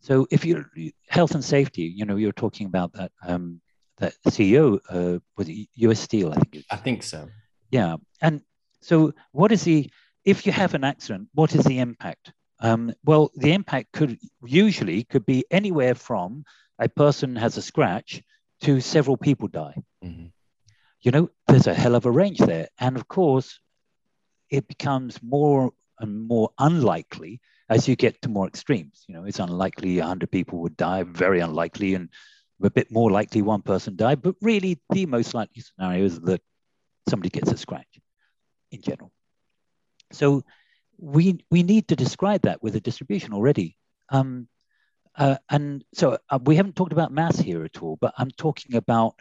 So 0.00 0.26
if 0.30 0.44
you 0.44 0.64
health 1.08 1.34
and 1.34 1.44
safety, 1.44 1.82
you 1.82 2.04
know, 2.04 2.16
you're 2.16 2.32
talking 2.32 2.66
about 2.66 2.92
that 2.94 3.12
um, 3.26 3.60
that 3.98 4.14
CEO 4.28 4.78
uh, 4.88 5.18
was 5.36 5.48
U.S. 5.74 6.00
Steel, 6.00 6.32
I 6.32 6.36
think. 6.36 6.64
I 6.70 6.76
think 6.76 7.02
so. 7.02 7.28
Yeah, 7.70 7.96
and 8.22 8.42
so 8.80 9.12
what 9.32 9.52
is 9.52 9.64
the 9.64 9.90
if 10.24 10.46
you 10.46 10.52
have 10.52 10.74
an 10.74 10.84
accident, 10.84 11.28
what 11.34 11.54
is 11.54 11.64
the 11.64 11.78
impact? 11.78 12.32
Um, 12.60 12.92
well, 13.04 13.30
the 13.36 13.52
impact 13.52 13.92
could 13.92 14.18
usually 14.44 15.04
could 15.04 15.26
be 15.26 15.44
anywhere 15.50 15.94
from 15.94 16.44
a 16.78 16.88
person 16.88 17.36
has 17.36 17.56
a 17.56 17.62
scratch 17.62 18.22
to 18.62 18.80
several 18.80 19.16
people 19.16 19.48
die. 19.48 19.74
Mm-hmm. 20.04 20.26
You 21.02 21.10
know, 21.10 21.30
there's 21.46 21.66
a 21.66 21.74
hell 21.74 21.94
of 21.94 22.06
a 22.06 22.10
range 22.10 22.38
there. 22.38 22.68
And 22.78 22.96
of 22.96 23.06
course, 23.08 23.60
it 24.50 24.66
becomes 24.68 25.22
more 25.22 25.72
and 26.00 26.26
more 26.26 26.50
unlikely 26.58 27.40
as 27.68 27.88
you 27.88 27.96
get 27.96 28.20
to 28.22 28.28
more 28.28 28.46
extremes. 28.46 29.04
You 29.08 29.14
know, 29.14 29.24
it's 29.24 29.38
unlikely 29.38 29.98
100 29.98 30.30
people 30.30 30.60
would 30.60 30.76
die, 30.76 31.02
very 31.02 31.40
unlikely, 31.40 31.94
and 31.94 32.10
a 32.62 32.70
bit 32.70 32.90
more 32.90 33.10
likely 33.10 33.42
one 33.42 33.62
person 33.62 33.96
died, 33.96 34.22
but 34.22 34.34
really 34.40 34.80
the 34.90 35.06
most 35.06 35.34
likely 35.34 35.62
scenario 35.62 36.04
is 36.04 36.20
that 36.20 36.40
somebody 37.08 37.28
gets 37.28 37.50
a 37.52 37.56
scratch 37.56 38.00
in 38.72 38.80
general. 38.80 39.12
So 40.12 40.44
we 40.98 41.44
we 41.50 41.62
need 41.62 41.88
to 41.88 41.96
describe 41.96 42.42
that 42.42 42.62
with 42.62 42.76
a 42.76 42.80
distribution 42.80 43.34
already. 43.34 43.76
Um, 44.08 44.48
uh, 45.16 45.36
and 45.50 45.84
so 45.94 46.18
uh, 46.30 46.38
we 46.44 46.56
haven't 46.56 46.76
talked 46.76 46.92
about 46.92 47.12
mass 47.12 47.38
here 47.38 47.64
at 47.64 47.82
all, 47.82 47.96
but 48.00 48.14
I'm 48.18 48.30
talking 48.30 48.76
about 48.76 49.14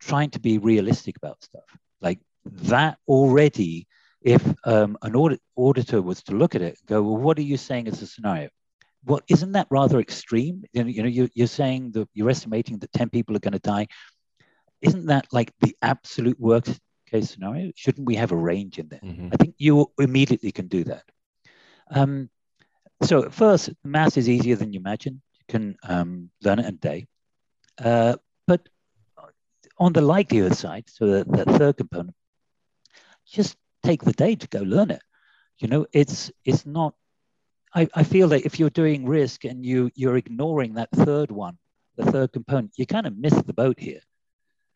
trying 0.00 0.30
to 0.30 0.40
be 0.40 0.58
realistic 0.58 1.16
about 1.16 1.42
stuff 1.42 1.64
like 2.00 2.20
that 2.44 2.98
already. 3.08 3.86
If 4.22 4.44
um, 4.64 4.98
an 5.02 5.14
audit, 5.14 5.40
auditor 5.54 6.02
was 6.02 6.22
to 6.24 6.34
look 6.34 6.56
at 6.56 6.62
it 6.62 6.78
and 6.80 6.88
go, 6.88 7.02
well, 7.02 7.16
what 7.16 7.38
are 7.38 7.42
you 7.42 7.56
saying 7.56 7.86
as 7.86 8.02
a 8.02 8.06
scenario? 8.06 8.48
Well, 9.04 9.20
isn't 9.28 9.52
that 9.52 9.68
rather 9.70 10.00
extreme? 10.00 10.64
You 10.72 10.82
know, 10.82 10.90
you 10.90 11.02
know 11.02 11.08
you're, 11.08 11.28
you're 11.34 11.46
saying 11.46 11.92
that 11.92 12.08
you're 12.12 12.30
estimating 12.30 12.78
that 12.78 12.92
10 12.92 13.10
people 13.10 13.36
are 13.36 13.40
going 13.40 13.52
to 13.52 13.60
die. 13.60 13.86
Isn't 14.80 15.06
that 15.06 15.28
like 15.30 15.52
the 15.60 15.76
absolute 15.80 16.40
worst 16.40 16.80
case 17.08 17.30
scenario? 17.30 17.70
Shouldn't 17.76 18.06
we 18.06 18.16
have 18.16 18.32
a 18.32 18.36
range 18.36 18.80
in 18.80 18.88
there? 18.88 19.00
Mm-hmm. 19.04 19.28
I 19.32 19.36
think 19.36 19.54
you 19.58 19.92
immediately 19.98 20.50
can 20.50 20.66
do 20.66 20.82
that. 20.84 21.04
Um, 21.90 22.28
so 23.02 23.22
at 23.22 23.32
first, 23.32 23.70
math 23.84 24.16
is 24.16 24.28
easier 24.28 24.56
than 24.56 24.72
you 24.72 24.80
imagine. 24.80 25.22
Can 25.48 25.76
um, 25.82 26.30
learn 26.42 26.58
it 26.58 26.66
in 26.66 26.74
a 26.74 26.78
day. 26.78 27.06
Uh, 27.78 28.16
but 28.46 28.68
on 29.78 29.92
the 29.92 30.00
likelihood 30.00 30.56
side, 30.56 30.84
so 30.88 31.06
that, 31.06 31.30
that 31.32 31.48
third 31.58 31.76
component, 31.76 32.14
just 33.26 33.56
take 33.82 34.02
the 34.02 34.12
day 34.12 34.34
to 34.34 34.46
go 34.48 34.60
learn 34.60 34.90
it. 34.90 35.02
You 35.58 35.68
know, 35.68 35.86
it's 35.92 36.30
it's 36.44 36.66
not. 36.66 36.94
I, 37.74 37.88
I 37.94 38.02
feel 38.04 38.28
that 38.28 38.46
if 38.46 38.58
you're 38.58 38.70
doing 38.70 39.06
risk 39.06 39.44
and 39.44 39.64
you 39.64 39.90
you're 39.94 40.16
ignoring 40.16 40.74
that 40.74 40.90
third 40.92 41.30
one, 41.30 41.58
the 41.96 42.10
third 42.10 42.32
component, 42.32 42.72
you 42.76 42.86
kind 42.86 43.06
of 43.06 43.16
miss 43.16 43.34
the 43.34 43.52
boat 43.52 43.78
here. 43.78 44.00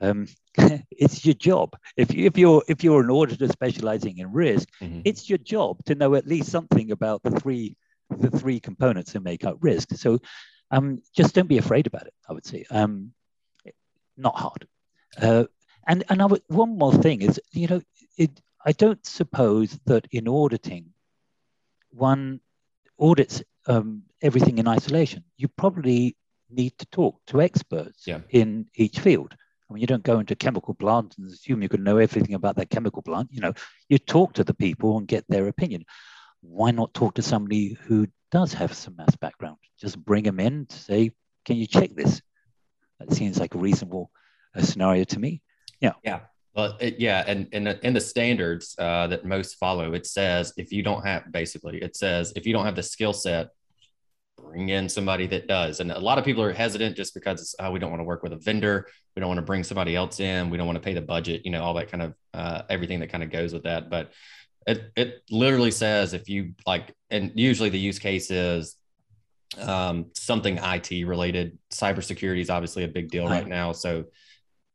Um, 0.01 0.27
it's 0.91 1.25
your 1.25 1.35
job. 1.35 1.77
If, 1.97 2.15
you, 2.15 2.27
if 2.27 2.39
you're 2.39 2.63
if 2.69 2.83
you're 2.83 3.03
an 3.03 3.11
auditor 3.11 3.49
specializing 3.49 4.19
in 4.19 4.33
risk, 4.33 4.69
mm-hmm. 4.81 5.01
it's 5.05 5.29
your 5.29 5.39
job 5.39 5.85
to 5.85 5.95
know 5.95 6.15
at 6.15 6.27
least 6.27 6.51
something 6.51 6.91
about 6.91 7.23
the 7.23 7.33
three 7.33 7.77
the 8.11 8.31
three 8.31 8.59
components 8.59 9.13
that 9.13 9.23
make 9.23 9.45
up 9.45 9.59
risk. 9.61 9.95
So 9.95 10.19
um, 10.71 11.03
just 11.15 11.35
don't 11.35 11.49
be 11.49 11.59
afraid 11.59 11.87
about 11.87 12.07
it. 12.07 12.15
I 12.29 12.33
would 12.33 12.47
say 12.47 12.65
um, 12.71 13.13
not 14.17 14.37
hard. 14.37 14.67
Uh, 15.21 15.45
and 15.87 16.05
and 16.09 16.31
would, 16.31 16.43
one 16.49 16.79
more 16.79 16.95
thing 16.95 17.23
is 17.23 17.41
you 17.53 17.67
know 17.67 17.83
it, 18.17 18.31
I 18.65 18.73
don't 18.73 19.05
suppose 19.05 19.79
that 19.87 20.07
in 20.13 20.29
auditing 20.29 20.93
one 21.91 22.41
audits 22.99 23.43
um, 23.67 24.03
everything 24.23 24.59
in 24.59 24.69
isolation. 24.69 25.25
You 25.37 25.49
probably 25.49 26.17
need 26.51 26.77
to 26.79 26.87
talk 26.87 27.21
to 27.27 27.41
experts 27.41 28.07
yeah. 28.07 28.21
in 28.31 28.67
each 28.75 29.01
field. 29.01 29.35
I 29.69 29.73
mean, 29.73 29.81
you 29.81 29.87
don't 29.87 30.03
go 30.03 30.19
into 30.19 30.33
a 30.33 30.37
chemical 30.37 30.75
plant 30.75 31.15
and 31.17 31.31
assume 31.31 31.63
you 31.63 31.69
can 31.69 31.85
know 31.85 31.99
everything 31.99 32.35
about 32.35 32.57
that 32.57 32.71
chemical 32.71 33.03
plant. 33.03 33.29
You 33.31 33.41
know, 33.41 33.53
you 33.89 33.99
talk 33.99 34.33
to 34.35 34.45
the 34.45 34.55
people 34.55 34.99
and 34.99 35.07
get 35.07 35.25
their 35.29 35.47
opinion. 35.47 35.85
Why 36.41 36.73
not 36.73 36.93
talk 36.93 37.15
to 37.15 37.23
somebody 37.23 37.75
who 37.75 38.09
does 38.31 38.53
have 38.55 38.75
some 38.75 38.97
mass 38.97 39.17
background? 39.17 39.57
Just 39.81 40.03
bring 40.03 40.25
them 40.25 40.41
in 40.41 40.67
to 40.67 40.77
say, 40.77 41.11
"Can 41.45 41.57
you 41.57 41.67
check 41.67 41.95
this?" 41.95 42.21
That 42.99 43.13
seems 43.13 43.39
like 43.39 43.55
a 43.55 43.59
reasonable 43.59 44.11
uh, 44.55 44.63
scenario 44.63 45.05
to 45.05 45.19
me. 45.19 45.43
Yeah. 45.81 45.93
Yeah. 46.05 46.21
Well, 46.55 46.77
it, 46.81 46.99
yeah, 46.99 47.23
and 47.27 47.47
in 47.53 47.65
the, 47.65 47.87
in 47.87 47.95
the 47.95 48.01
standards 48.01 48.75
uh, 48.77 49.07
that 49.07 49.25
most 49.25 49.55
follow, 49.55 49.93
it 49.95 50.05
says 50.05 50.53
if 50.57 50.73
you 50.73 50.83
don't 50.83 51.07
have 51.07 51.31
basically, 51.31 51.81
it 51.81 51.95
says 51.95 52.33
if 52.35 52.45
you 52.45 52.53
don't 52.53 52.65
have 52.65 52.75
the 52.75 52.83
skill 52.83 53.13
set 53.13 53.51
bring 54.43 54.71
in 54.71 54.89
somebody 54.89 55.27
that 55.29 55.47
does. 55.47 55.81
And 55.81 55.91
a 55.91 55.99
lot 55.99 56.19
of 56.19 56.25
people 56.25 56.43
are 56.43 56.53
hesitant 56.53 56.97
just 56.97 57.15
because 57.15 57.55
oh, 57.59 57.71
we 57.71 57.79
don't 57.79 57.91
want 57.91 58.01
to 58.01 58.05
work 58.05 58.23
with 58.23 58.33
a 58.33 58.37
vendor. 58.37 58.87
We 59.15 59.21
don't 59.21 59.29
want 59.29 59.39
to 59.39 59.47
bring 59.47 59.63
somebody 59.63 59.95
else 59.97 60.21
in. 60.21 60.51
We 60.51 60.57
don't 60.57 60.67
want 60.67 60.77
to 60.77 60.83
pay 60.83 60.95
the 60.95 61.01
budget, 61.01 61.43
you 61.45 61.51
know, 61.51 61.63
all 61.63 61.75
that 61.75 61.91
kind 61.91 62.03
of 62.03 62.15
uh, 62.35 62.63
everything 62.69 63.01
that 63.01 63.11
kind 63.11 63.23
of 63.23 63.31
goes 63.31 63.53
with 63.53 63.65
that. 63.65 63.91
But 63.91 64.13
it, 64.67 64.93
it 64.97 65.23
literally 65.31 65.71
says 65.71 66.13
if 66.13 66.29
you 66.29 66.55
like, 66.67 66.95
and 67.11 67.33
usually 67.35 67.71
the 67.71 67.79
use 67.79 67.99
case 67.99 68.31
is 68.31 68.77
um, 69.59 70.07
something 70.15 70.59
IT 70.59 71.07
related. 71.07 71.59
Cybersecurity 71.73 72.41
is 72.41 72.51
obviously 72.51 72.85
a 72.85 72.89
big 72.89 73.11
deal 73.11 73.27
right 73.27 73.47
now. 73.47 73.73
So 73.73 74.05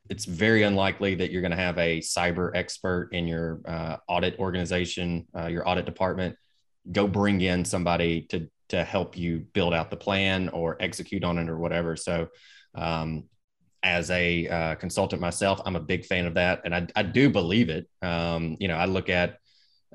it's 0.09 0.25
very 0.25 0.63
unlikely 0.63 1.15
that 1.15 1.31
you're 1.31 1.41
going 1.41 1.51
to 1.51 1.57
have 1.57 1.77
a 1.77 1.99
cyber 1.99 2.51
expert 2.53 3.09
in 3.11 3.27
your 3.27 3.61
uh, 3.65 3.97
audit 4.07 4.37
organization, 4.39 5.25
uh, 5.37 5.47
your 5.47 5.67
audit 5.67 5.85
department. 5.85 6.35
Go 6.91 7.07
bring 7.07 7.41
in 7.41 7.65
somebody 7.65 8.21
to 8.23 8.49
to 8.69 8.83
help 8.83 9.17
you 9.17 9.39
build 9.53 9.73
out 9.73 9.89
the 9.89 9.97
plan 9.97 10.49
or 10.49 10.77
execute 10.79 11.23
on 11.23 11.37
it 11.37 11.49
or 11.49 11.57
whatever. 11.57 11.95
So, 11.95 12.29
um, 12.73 13.25
as 13.83 14.09
a 14.09 14.47
uh, 14.47 14.75
consultant 14.75 15.21
myself, 15.21 15.61
I'm 15.65 15.75
a 15.75 15.79
big 15.79 16.05
fan 16.05 16.25
of 16.25 16.33
that, 16.33 16.61
and 16.65 16.73
I, 16.73 16.87
I 16.95 17.03
do 17.03 17.29
believe 17.29 17.69
it. 17.69 17.87
Um, 18.01 18.57
you 18.59 18.67
know, 18.67 18.75
I 18.75 18.85
look 18.85 19.09
at, 19.09 19.37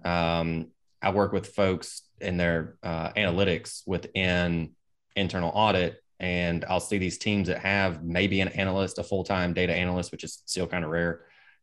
um, 0.05 0.69
I 1.03 1.11
work 1.11 1.33
with 1.33 1.55
folks 1.55 2.03
in 2.21 2.37
their 2.37 2.77
uh, 2.83 3.11
analytics 3.13 3.83
within 3.87 4.73
internal 5.17 5.51
audit, 5.55 6.03
and 6.19 6.65
I'll 6.69 6.81
see 6.81 6.99
these 6.99 7.19
teams 7.19 7.49
that 7.49 7.59
have 7.61 8.05
maybe 8.05 8.41
an 8.41 8.49
analyst, 8.49 8.99
a 8.99 9.03
full 9.03 9.25
time 9.25 9.55
data 9.55 9.75
analyst, 9.75 10.13
which 10.13 10.25
is 10.25 10.43
still 10.47 10.67
kind 10.67 10.85
of 10.85 10.91
rare, 10.91 11.23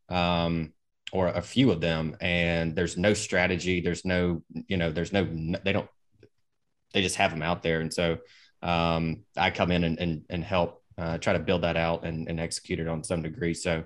um, 0.10 0.74
or 1.12 1.28
a 1.28 1.42
few 1.42 1.72
of 1.72 1.80
them, 1.80 2.18
and 2.20 2.76
there's 2.76 2.98
no 2.98 3.14
strategy, 3.14 3.82
there's 3.82 4.04
no, 4.04 4.44
you 4.68 4.78
know, 4.78 4.92
there's 4.92 5.14
no, 5.14 5.24
they 5.64 5.72
don't 5.72 5.90
they 6.94 7.02
just 7.02 7.16
have 7.18 7.32
them 7.32 7.44
out 7.44 7.64
there. 7.64 7.82
And 7.82 7.94
so 7.94 8.18
um, 8.62 9.24
I 9.36 9.52
come 9.52 9.72
in 9.72 9.84
and, 9.84 10.00
and, 10.00 10.24
and 10.30 10.44
help 10.44 10.84
uh, 10.98 11.18
try 11.18 11.34
to 11.34 11.40
build 11.40 11.64
that 11.64 11.78
out 11.78 12.06
and, 12.06 12.28
and 12.28 12.40
execute 12.40 12.80
it 12.80 12.88
on 12.88 13.04
some 13.04 13.22
degree. 13.22 13.54
So 13.54 13.84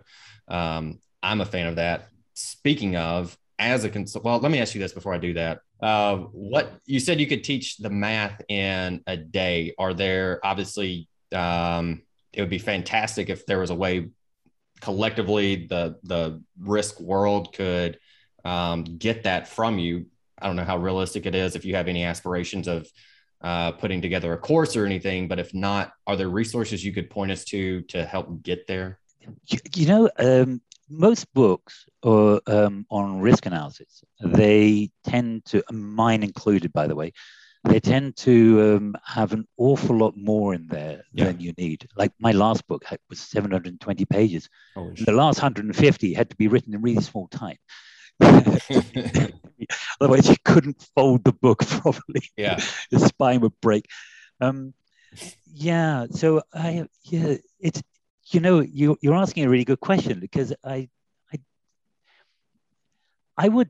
um, 0.48 1.00
I'm 1.22 1.42
a 1.42 1.46
fan 1.46 1.68
of 1.68 1.76
that. 1.76 2.08
Speaking 2.34 2.96
of, 2.96 3.38
as 3.62 3.84
a 3.84 3.90
consult, 3.90 4.26
well, 4.26 4.40
let 4.40 4.52
me 4.52 4.60
ask 4.60 4.76
you 4.76 4.82
this 4.82 4.94
before 4.94 5.14
I 5.14 5.18
do 5.18 5.34
that. 5.34 5.60
Uh, 5.82 6.18
what 6.18 6.74
you 6.86 7.00
said 7.00 7.20
you 7.20 7.28
could 7.28 7.44
teach 7.44 7.78
the 7.78 7.90
math 7.90 8.42
in 8.50 9.02
a 9.08 9.16
day. 9.16 9.74
Are 9.78 9.94
there 9.94 10.40
obviously? 10.44 11.08
Um, 11.34 12.02
it 12.34 12.42
would 12.42 12.50
be 12.50 12.60
fantastic 12.60 13.30
if 13.30 13.46
there 13.46 13.60
was 13.60 13.70
a 13.70 13.76
way 13.76 14.10
collectively 14.80 15.68
the 15.68 15.98
the 16.04 16.42
risk 16.60 17.00
world 17.00 17.54
could 17.54 18.00
um, 18.44 18.84
get 18.84 19.24
that 19.24 19.48
from 19.48 19.78
you 19.78 20.06
I 20.42 20.48
don't 20.48 20.56
know 20.56 20.64
how 20.64 20.78
realistic 20.78 21.26
it 21.26 21.36
is 21.36 21.56
if 21.56 21.66
you 21.66 21.76
have 21.76 21.88
any 21.88 22.04
aspirations 22.04 22.68
of 22.68 22.88
uh, 23.42 23.72
putting 23.74 24.02
together 24.02 24.34
a 24.34 24.38
course 24.38 24.76
or 24.76 24.86
anything, 24.86 25.28
but 25.28 25.40
if 25.40 25.54
not, 25.54 25.94
are 26.08 26.16
there 26.16 26.30
resources 26.30 26.84
you 26.84 26.94
could 26.94 27.10
point 27.10 27.32
us 27.32 27.44
to 27.46 27.82
to 27.84 28.06
help 28.06 28.42
get 28.42 28.68
there? 28.68 29.00
You 29.76 29.88
know, 29.88 30.10
um, 30.18 30.62
most 30.92 31.32
books 31.34 31.86
or, 32.04 32.42
um, 32.48 32.86
on 32.90 33.20
risk 33.20 33.46
analysis, 33.46 34.04
they 34.22 34.90
tend 35.04 35.46
to, 35.46 35.64
mine 35.72 36.24
included, 36.24 36.74
by 36.74 36.88
the 36.88 36.96
way, 36.96 37.14
they 37.64 37.80
tend 37.80 38.16
to 38.18 38.76
um, 38.78 38.96
have 39.06 39.34
an 39.34 39.46
awful 39.58 39.96
lot 39.96 40.18
more 40.18 40.54
in 40.54 40.68
there 40.68 41.04
yeah. 41.14 41.26
than 41.26 41.40
you 41.40 41.54
need. 41.58 41.88
Like 41.96 42.12
my 42.20 42.32
last 42.32 42.68
book 42.68 42.84
was 43.10 43.20
720 43.20 44.06
pages. 44.06 44.50
Oh, 44.76 44.92
the 44.96 45.12
last 45.12 45.38
150 45.38 46.14
had 46.14 46.30
to 46.32 46.36
be 46.36 46.48
written 46.48 46.74
in 46.74 46.82
really 46.82 47.02
small 47.02 47.28
time. 47.28 47.58
Otherwise, 50.02 50.30
you 50.30 50.36
couldn't 50.44 50.82
fold 50.96 51.24
the 51.24 51.34
book 51.34 51.60
properly. 51.68 52.24
Yeah, 52.36 52.60
the 52.90 53.00
spine 53.00 53.42
would 53.42 53.60
break. 53.62 53.86
Um, 54.40 54.74
yeah. 55.46 56.08
So 56.12 56.42
I 56.54 56.88
yeah, 57.04 57.36
it's 57.60 57.84
you 58.34 58.40
know 58.40 58.62
you 58.62 58.98
you're 59.02 59.16
asking 59.16 59.46
a 59.46 59.50
really 59.50 59.66
good 59.66 59.80
question 59.80 60.20
because 60.20 60.54
I 60.64 60.90
I 61.34 61.40
I 63.38 63.48
would. 63.48 63.70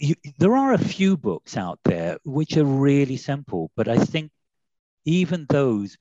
You, 0.00 0.14
there 0.38 0.56
are 0.56 0.74
a 0.74 0.78
few 0.78 1.16
books 1.16 1.56
out 1.56 1.80
there 1.84 2.18
which 2.24 2.56
are 2.56 2.64
really 2.64 3.16
simple, 3.16 3.72
but 3.74 3.88
I 3.88 3.98
think 3.98 4.30
even 5.04 5.44
those 5.48 5.96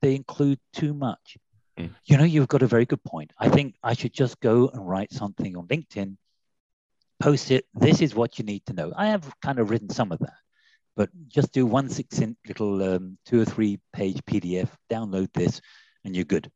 they 0.00 0.14
include 0.14 0.58
too 0.72 0.94
much. 0.94 1.36
Mm. 1.78 1.90
You 2.04 2.16
know, 2.16 2.24
you've 2.24 2.48
got 2.48 2.62
a 2.62 2.66
very 2.66 2.86
good 2.86 3.02
point. 3.04 3.32
I 3.38 3.48
think 3.48 3.74
I 3.82 3.92
should 3.94 4.14
just 4.14 4.40
go 4.40 4.68
and 4.68 4.88
write 4.88 5.12
something 5.12 5.56
on 5.56 5.66
LinkedIn, 5.66 6.16
post 7.20 7.50
it. 7.50 7.66
This 7.74 8.00
is 8.00 8.14
what 8.14 8.38
you 8.38 8.44
need 8.44 8.64
to 8.66 8.72
know. 8.72 8.92
I 8.96 9.08
have 9.08 9.34
kind 9.42 9.58
of 9.58 9.70
written 9.70 9.90
some 9.90 10.12
of 10.12 10.20
that, 10.20 10.38
but 10.96 11.10
just 11.28 11.52
do 11.52 11.66
one 11.66 11.88
succinct 11.90 12.46
little 12.48 12.82
um, 12.82 13.18
two 13.26 13.40
or 13.40 13.44
three 13.44 13.78
page 13.92 14.20
PDF, 14.24 14.68
download 14.90 15.32
this, 15.34 15.60
and 16.06 16.16
you're 16.16 16.24
good. 16.24 16.50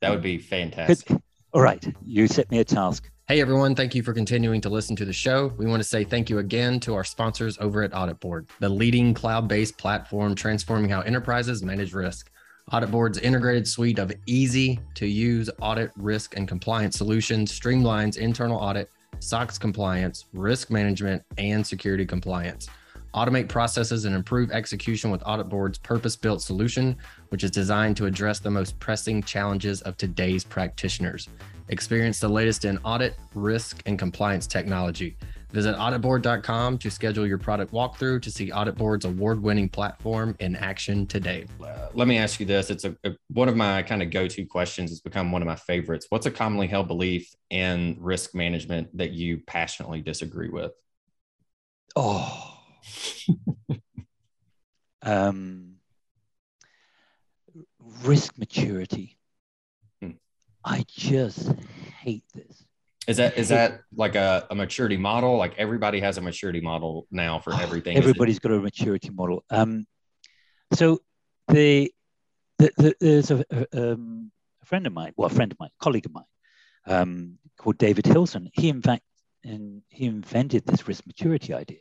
That 0.00 0.10
would 0.10 0.22
be 0.22 0.38
fantastic. 0.38 1.06
Good. 1.08 1.22
All 1.52 1.62
right, 1.62 1.84
you 2.04 2.26
set 2.26 2.50
me 2.50 2.58
a 2.58 2.64
task. 2.64 3.08
Hey 3.28 3.40
everyone, 3.40 3.74
thank 3.74 3.94
you 3.94 4.02
for 4.02 4.12
continuing 4.12 4.60
to 4.60 4.68
listen 4.68 4.94
to 4.96 5.04
the 5.04 5.12
show. 5.12 5.52
We 5.56 5.66
want 5.66 5.80
to 5.80 5.88
say 5.88 6.04
thank 6.04 6.30
you 6.30 6.38
again 6.38 6.80
to 6.80 6.94
our 6.94 7.04
sponsors 7.04 7.58
over 7.58 7.82
at 7.82 7.92
AuditBoard, 7.92 8.48
the 8.60 8.68
leading 8.68 9.14
cloud 9.14 9.48
based 9.48 9.78
platform 9.78 10.34
transforming 10.34 10.90
how 10.90 11.00
enterprises 11.00 11.62
manage 11.62 11.92
risk. 11.92 12.30
AuditBoard's 12.72 13.18
integrated 13.18 13.66
suite 13.66 13.98
of 13.98 14.12
easy 14.26 14.80
to 14.94 15.06
use 15.06 15.48
audit, 15.60 15.90
risk, 15.96 16.36
and 16.36 16.48
compliance 16.48 16.96
solutions 16.96 17.58
streamlines 17.58 18.16
internal 18.16 18.58
audit, 18.58 18.90
SOX 19.20 19.58
compliance, 19.58 20.26
risk 20.32 20.70
management, 20.70 21.22
and 21.38 21.66
security 21.66 22.04
compliance. 22.04 22.68
Automate 23.16 23.48
processes 23.48 24.04
and 24.04 24.14
improve 24.14 24.50
execution 24.50 25.10
with 25.10 25.22
AuditBoard's 25.22 25.78
purpose 25.78 26.16
built 26.16 26.42
solution, 26.42 26.94
which 27.30 27.44
is 27.44 27.50
designed 27.50 27.96
to 27.96 28.04
address 28.04 28.40
the 28.40 28.50
most 28.50 28.78
pressing 28.78 29.22
challenges 29.22 29.80
of 29.82 29.96
today's 29.96 30.44
practitioners. 30.44 31.26
Experience 31.70 32.20
the 32.20 32.28
latest 32.28 32.66
in 32.66 32.76
audit, 32.84 33.16
risk, 33.34 33.82
and 33.86 33.98
compliance 33.98 34.46
technology. 34.46 35.16
Visit 35.52 35.76
auditboard.com 35.76 36.76
to 36.76 36.90
schedule 36.90 37.26
your 37.26 37.38
product 37.38 37.72
walkthrough 37.72 38.20
to 38.20 38.30
see 38.30 38.50
AuditBoard's 38.50 39.06
award 39.06 39.42
winning 39.42 39.70
platform 39.70 40.36
in 40.40 40.54
action 40.54 41.06
today. 41.06 41.46
Uh, 41.64 41.88
let 41.94 42.06
me 42.06 42.18
ask 42.18 42.38
you 42.38 42.44
this. 42.44 42.68
It's 42.68 42.84
a, 42.84 42.94
a 43.04 43.12
one 43.28 43.48
of 43.48 43.56
my 43.56 43.82
kind 43.82 44.02
of 44.02 44.10
go 44.10 44.28
to 44.28 44.44
questions. 44.44 44.92
It's 44.92 45.00
become 45.00 45.32
one 45.32 45.40
of 45.40 45.48
my 45.48 45.56
favorites. 45.56 46.08
What's 46.10 46.26
a 46.26 46.30
commonly 46.30 46.66
held 46.66 46.86
belief 46.86 47.34
in 47.48 47.96
risk 47.98 48.34
management 48.34 48.94
that 48.98 49.12
you 49.12 49.38
passionately 49.46 50.02
disagree 50.02 50.50
with? 50.50 50.72
Oh. 51.94 52.55
um, 55.02 55.76
risk 58.02 58.36
maturity. 58.38 59.18
Hmm. 60.00 60.12
I 60.64 60.84
just 60.88 61.52
hate 62.00 62.24
this. 62.34 62.64
Is 63.06 63.18
that 63.18 63.38
is 63.38 63.50
that 63.50 63.82
like 63.94 64.16
a, 64.16 64.46
a 64.50 64.54
maturity 64.54 64.96
model? 64.96 65.36
Like 65.36 65.54
everybody 65.58 66.00
has 66.00 66.18
a 66.18 66.20
maturity 66.20 66.60
model 66.60 67.06
now 67.12 67.38
for 67.38 67.52
oh, 67.52 67.58
everything. 67.58 67.96
Everybody's 67.96 68.40
got 68.40 68.50
a 68.50 68.58
maturity 68.58 69.10
model. 69.10 69.44
Um, 69.48 69.86
so 70.72 70.98
the, 71.46 71.92
the, 72.58 72.72
the 72.76 72.96
there's 73.00 73.30
a, 73.30 73.44
a, 73.50 73.92
um, 73.92 74.32
a, 74.60 74.66
friend 74.66 74.88
of 74.88 74.92
mine, 74.92 75.12
well, 75.16 75.26
a 75.26 75.30
friend 75.30 75.52
of 75.52 75.60
mine, 75.60 75.70
colleague 75.80 76.06
of 76.06 76.14
mine, 76.14 76.24
um, 76.86 77.38
called 77.56 77.78
David 77.78 78.06
Hillson. 78.06 78.50
He 78.52 78.68
in 78.68 78.82
fact 78.82 79.04
and 79.44 79.82
he 79.88 80.06
invented 80.06 80.66
this 80.66 80.88
risk 80.88 81.06
maturity 81.06 81.54
idea, 81.54 81.78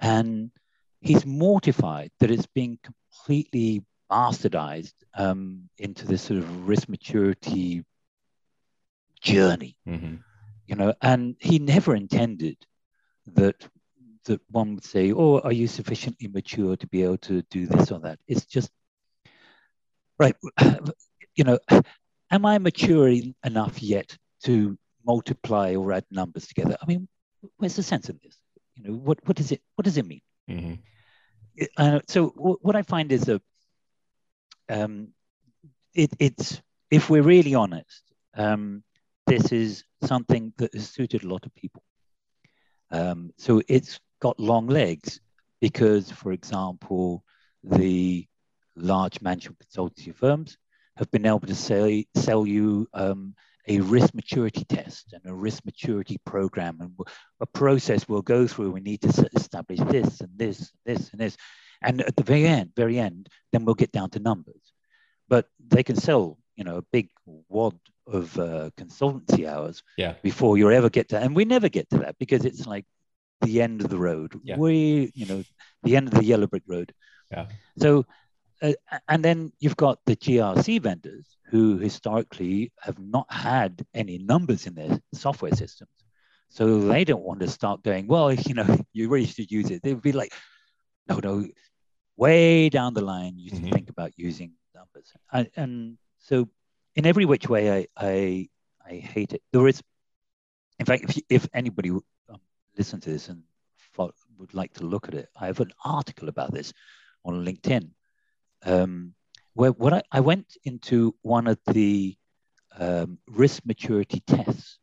and 0.00 0.50
he's 1.00 1.24
mortified 1.24 2.10
that 2.20 2.30
it's 2.30 2.46
being 2.46 2.78
completely 2.82 3.84
bastardized 4.10 4.94
um, 5.14 5.68
into 5.78 6.06
this 6.06 6.22
sort 6.22 6.38
of 6.38 6.68
risk 6.68 6.88
maturity 6.88 7.84
journey. 9.20 9.76
Mm-hmm. 9.88 10.16
You 10.66 10.74
know, 10.74 10.94
and 11.00 11.36
he 11.38 11.58
never 11.58 11.94
intended 11.94 12.56
that 13.34 13.68
that 14.24 14.40
one 14.50 14.74
would 14.74 14.84
say, 14.84 15.12
"Oh, 15.12 15.38
are 15.38 15.52
you 15.52 15.68
sufficiently 15.68 16.26
mature 16.28 16.76
to 16.76 16.86
be 16.88 17.04
able 17.04 17.18
to 17.18 17.42
do 17.42 17.66
this 17.66 17.92
or 17.92 18.00
that?" 18.00 18.18
It's 18.26 18.46
just 18.46 18.70
right. 20.18 20.36
You 21.38 21.44
know, 21.44 21.58
am 22.30 22.46
I 22.46 22.56
mature 22.56 23.14
enough 23.44 23.82
yet 23.82 24.16
to 24.44 24.78
multiply 25.04 25.74
or 25.74 25.92
add 25.92 26.06
numbers 26.10 26.46
together? 26.46 26.74
I 26.82 26.86
mean, 26.86 27.08
where's 27.58 27.76
the 27.76 27.82
sense 27.82 28.08
in 28.08 28.18
this? 28.24 28.38
You 28.76 28.90
know, 28.90 28.96
what 28.96 29.18
what 29.26 29.36
does 29.36 29.52
it 29.52 29.62
what 29.74 29.84
does 29.84 29.96
it 29.96 30.06
mean? 30.06 30.22
Mm-hmm. 30.48 30.74
Uh, 31.76 32.00
so 32.06 32.30
w- 32.30 32.58
what 32.60 32.76
I 32.76 32.82
find 32.82 33.10
is 33.10 33.28
a 33.28 33.40
um, 34.68 35.08
it, 35.94 36.12
it's 36.18 36.60
if 36.90 37.10
we're 37.10 37.22
really 37.22 37.54
honest, 37.54 38.02
um, 38.36 38.82
this 39.26 39.52
is 39.52 39.84
something 40.04 40.52
that 40.58 40.74
has 40.74 40.90
suited 40.90 41.24
a 41.24 41.28
lot 41.28 41.46
of 41.46 41.54
people. 41.54 41.82
Um, 42.90 43.32
so 43.38 43.60
it's 43.68 43.98
got 44.20 44.38
long 44.38 44.66
legs 44.68 45.20
because, 45.60 46.10
for 46.10 46.32
example, 46.32 47.24
the 47.64 48.26
large 48.76 49.20
management 49.20 49.58
consultancy 49.58 50.14
firms 50.14 50.58
have 50.96 51.10
been 51.10 51.26
able 51.26 51.40
to 51.40 51.54
sell, 51.54 52.02
sell 52.14 52.46
you 52.46 52.86
um, 52.94 53.34
a 53.68 53.80
risk 53.80 54.14
maturity 54.14 54.64
test 54.64 55.12
and 55.12 55.22
a 55.26 55.34
risk 55.34 55.64
maturity 55.64 56.18
program 56.24 56.78
and 56.80 56.92
a 57.40 57.46
process 57.46 58.08
we'll 58.08 58.22
go 58.22 58.46
through. 58.46 58.70
We 58.70 58.80
need 58.80 59.02
to 59.02 59.28
establish 59.34 59.80
this 59.80 60.20
and 60.20 60.30
this, 60.36 60.58
and 60.58 60.68
this 60.84 61.10
and 61.10 61.20
this. 61.20 61.36
And 61.82 62.00
at 62.02 62.16
the 62.16 62.22
very 62.22 62.46
end, 62.46 62.72
very 62.76 62.98
end, 62.98 63.28
then 63.52 63.64
we'll 63.64 63.74
get 63.74 63.92
down 63.92 64.10
to 64.10 64.18
numbers. 64.18 64.72
But 65.28 65.46
they 65.66 65.82
can 65.82 65.96
sell, 65.96 66.38
you 66.56 66.64
know, 66.64 66.76
a 66.76 66.82
big 66.92 67.08
wad 67.48 67.78
of 68.06 68.38
uh, 68.38 68.70
consultancy 68.76 69.48
hours 69.48 69.82
yeah. 69.96 70.14
before 70.22 70.56
you 70.56 70.70
ever 70.70 70.88
get 70.88 71.08
to 71.08 71.18
and 71.18 71.34
we 71.34 71.44
never 71.44 71.68
get 71.68 71.90
to 71.90 71.98
that 71.98 72.16
because 72.18 72.44
it's 72.44 72.66
like 72.66 72.84
the 73.40 73.60
end 73.60 73.82
of 73.82 73.90
the 73.90 73.98
road 73.98 74.32
yeah. 74.44 74.56
we 74.56 75.10
you 75.14 75.26
know 75.26 75.42
the 75.82 75.96
end 75.96 76.06
of 76.08 76.14
the 76.14 76.24
yellow 76.24 76.46
brick 76.46 76.62
road 76.66 76.92
yeah 77.30 77.46
so 77.78 78.06
uh, 78.62 78.72
and 79.08 79.24
then 79.24 79.52
you've 79.58 79.76
got 79.76 79.98
the 80.06 80.16
grc 80.16 80.80
vendors 80.82 81.36
who 81.50 81.78
historically 81.78 82.72
have 82.80 82.98
not 82.98 83.30
had 83.30 83.84
any 83.94 84.18
numbers 84.18 84.66
in 84.66 84.74
their 84.74 84.98
software 85.12 85.54
systems 85.54 85.90
so 86.48 86.80
they 86.80 87.04
don't 87.04 87.22
want 87.22 87.40
to 87.40 87.48
start 87.48 87.82
going 87.82 88.06
well 88.06 88.32
you 88.46 88.54
know 88.54 88.78
you 88.92 89.08
really 89.08 89.26
should 89.26 89.50
use 89.50 89.70
it 89.70 89.82
they'd 89.82 90.02
be 90.02 90.12
like 90.12 90.32
no 91.08 91.18
no 91.22 91.46
way 92.16 92.68
down 92.68 92.94
the 92.94 93.00
line 93.00 93.34
you 93.36 93.50
should 93.50 93.58
mm-hmm. 93.58 93.72
think 93.72 93.90
about 93.90 94.10
using 94.16 94.52
numbers 94.74 95.12
and, 95.32 95.48
and 95.56 95.98
so 96.18 96.48
in 96.96 97.06
every 97.06 97.24
which 97.24 97.48
way, 97.48 97.70
I 97.70 97.86
I, 97.96 98.48
I 98.84 98.94
hate 98.94 99.34
it. 99.34 99.42
There 99.52 99.68
is, 99.68 99.82
in 100.80 100.86
fact, 100.86 101.04
if, 101.04 101.18
if 101.28 101.48
anybody 101.54 101.90
would 101.90 102.02
um, 102.28 102.40
listen 102.76 103.00
to 103.00 103.10
this 103.10 103.28
and 103.28 103.42
would 104.38 104.52
like 104.52 104.74
to 104.74 104.84
look 104.84 105.08
at 105.08 105.14
it, 105.14 105.28
I 105.40 105.46
have 105.46 105.60
an 105.60 105.72
article 105.84 106.28
about 106.28 106.52
this 106.52 106.72
on 107.24 107.44
LinkedIn, 107.44 107.90
um, 108.66 109.14
where 109.54 109.72
what 109.72 109.94
I, 109.94 110.02
I 110.12 110.20
went 110.20 110.56
into 110.64 111.14
one 111.22 111.46
of 111.46 111.58
the 111.66 112.16
um, 112.78 113.18
risk 113.26 113.62
maturity 113.64 114.22
tests. 114.26 114.78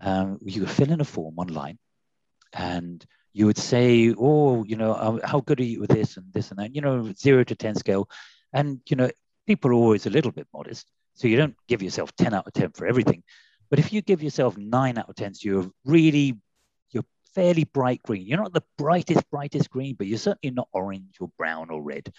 Um, 0.00 0.38
you 0.42 0.60
could 0.60 0.70
fill 0.70 0.90
in 0.90 1.00
a 1.00 1.04
form 1.04 1.38
online, 1.38 1.78
and 2.52 3.04
you 3.32 3.46
would 3.46 3.58
say, 3.58 4.14
"Oh, 4.16 4.64
you 4.64 4.76
know, 4.76 5.20
how 5.24 5.40
good 5.40 5.60
are 5.60 5.64
you 5.64 5.80
with 5.80 5.90
this 5.90 6.16
and 6.16 6.32
this 6.32 6.50
and 6.50 6.58
that?" 6.58 6.74
You 6.74 6.80
know, 6.80 7.12
zero 7.12 7.44
to 7.44 7.54
ten 7.54 7.74
scale, 7.74 8.08
and 8.52 8.80
you 8.88 8.96
know, 8.96 9.10
people 9.46 9.70
are 9.70 9.74
always 9.74 10.06
a 10.06 10.10
little 10.10 10.32
bit 10.32 10.46
modest. 10.52 10.86
So 11.14 11.28
you 11.28 11.36
don't 11.36 11.56
give 11.68 11.82
yourself 11.82 12.14
10 12.16 12.34
out 12.34 12.46
of 12.46 12.52
10 12.52 12.72
for 12.72 12.86
everything. 12.86 13.22
But 13.70 13.78
if 13.78 13.92
you 13.92 14.02
give 14.02 14.22
yourself 14.22 14.56
nine 14.56 14.98
out 14.98 15.08
of 15.08 15.16
10, 15.16 15.34
so 15.34 15.48
you're 15.48 15.70
really, 15.84 16.38
you're 16.90 17.04
fairly 17.34 17.64
bright 17.64 18.02
green. 18.02 18.26
You're 18.26 18.42
not 18.42 18.52
the 18.52 18.64
brightest, 18.76 19.28
brightest 19.30 19.70
green, 19.70 19.94
but 19.96 20.06
you're 20.06 20.18
certainly 20.18 20.54
not 20.54 20.68
orange 20.72 21.16
or 21.20 21.30
brown 21.38 21.70
or 21.70 21.82
red. 21.82 22.12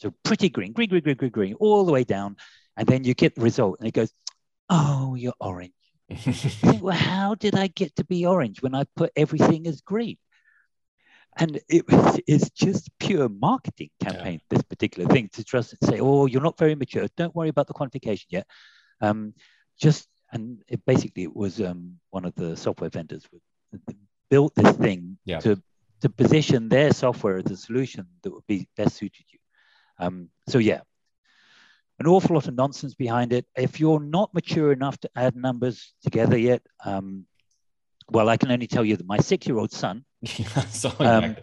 So 0.00 0.12
pretty 0.24 0.48
green, 0.48 0.72
green, 0.72 0.88
green, 0.88 1.02
green, 1.02 1.16
green, 1.16 1.30
green, 1.30 1.54
all 1.54 1.84
the 1.84 1.92
way 1.92 2.04
down. 2.04 2.36
And 2.76 2.88
then 2.88 3.04
you 3.04 3.14
get 3.14 3.34
the 3.34 3.42
result 3.42 3.76
and 3.78 3.88
it 3.88 3.92
goes, 3.92 4.12
oh, 4.68 5.14
you're 5.14 5.34
orange. 5.40 5.72
well, 6.80 6.96
how 6.96 7.34
did 7.34 7.54
I 7.54 7.66
get 7.68 7.94
to 7.96 8.04
be 8.04 8.26
orange 8.26 8.62
when 8.62 8.74
I 8.74 8.84
put 8.96 9.12
everything 9.16 9.66
as 9.66 9.80
green? 9.80 10.16
and 11.36 11.60
it 11.68 11.90
was 11.90 12.20
it's 12.26 12.50
just 12.50 12.90
pure 12.98 13.28
marketing 13.28 13.90
campaign 14.00 14.40
yeah. 14.42 14.56
this 14.56 14.62
particular 14.62 15.08
thing 15.08 15.28
to 15.32 15.44
trust 15.44 15.74
and 15.80 15.90
say 15.90 16.00
oh 16.00 16.26
you're 16.26 16.42
not 16.42 16.58
very 16.58 16.74
mature 16.74 17.06
don't 17.16 17.34
worry 17.34 17.48
about 17.48 17.66
the 17.66 17.74
quantification 17.74 18.26
yet 18.28 18.46
um, 19.00 19.34
just 19.78 20.08
and 20.32 20.62
it 20.68 20.84
basically 20.86 21.24
it 21.24 21.34
was 21.34 21.60
um, 21.60 21.98
one 22.10 22.24
of 22.24 22.34
the 22.34 22.56
software 22.56 22.90
vendors 22.90 23.26
built 24.28 24.54
this 24.54 24.76
thing 24.76 25.18
yeah. 25.24 25.40
to 25.40 25.60
to 26.00 26.08
position 26.08 26.68
their 26.68 26.92
software 26.92 27.38
as 27.38 27.50
a 27.50 27.56
solution 27.56 28.06
that 28.22 28.32
would 28.32 28.46
be 28.46 28.68
best 28.76 28.96
suited 28.96 29.24
you 29.30 29.38
um, 30.00 30.28
so 30.48 30.58
yeah 30.58 30.80
an 31.98 32.06
awful 32.06 32.34
lot 32.34 32.48
of 32.48 32.54
nonsense 32.54 32.94
behind 32.94 33.32
it 33.32 33.46
if 33.56 33.78
you're 33.78 34.00
not 34.00 34.32
mature 34.34 34.72
enough 34.72 34.98
to 34.98 35.10
add 35.16 35.36
numbers 35.36 35.92
together 36.02 36.36
yet 36.36 36.62
um, 36.84 37.24
well 38.10 38.28
i 38.28 38.36
can 38.36 38.50
only 38.50 38.66
tell 38.66 38.84
you 38.84 38.96
that 38.96 39.06
my 39.06 39.18
six 39.18 39.46
year 39.46 39.58
old 39.58 39.72
son 39.72 40.04
um, 40.98 41.36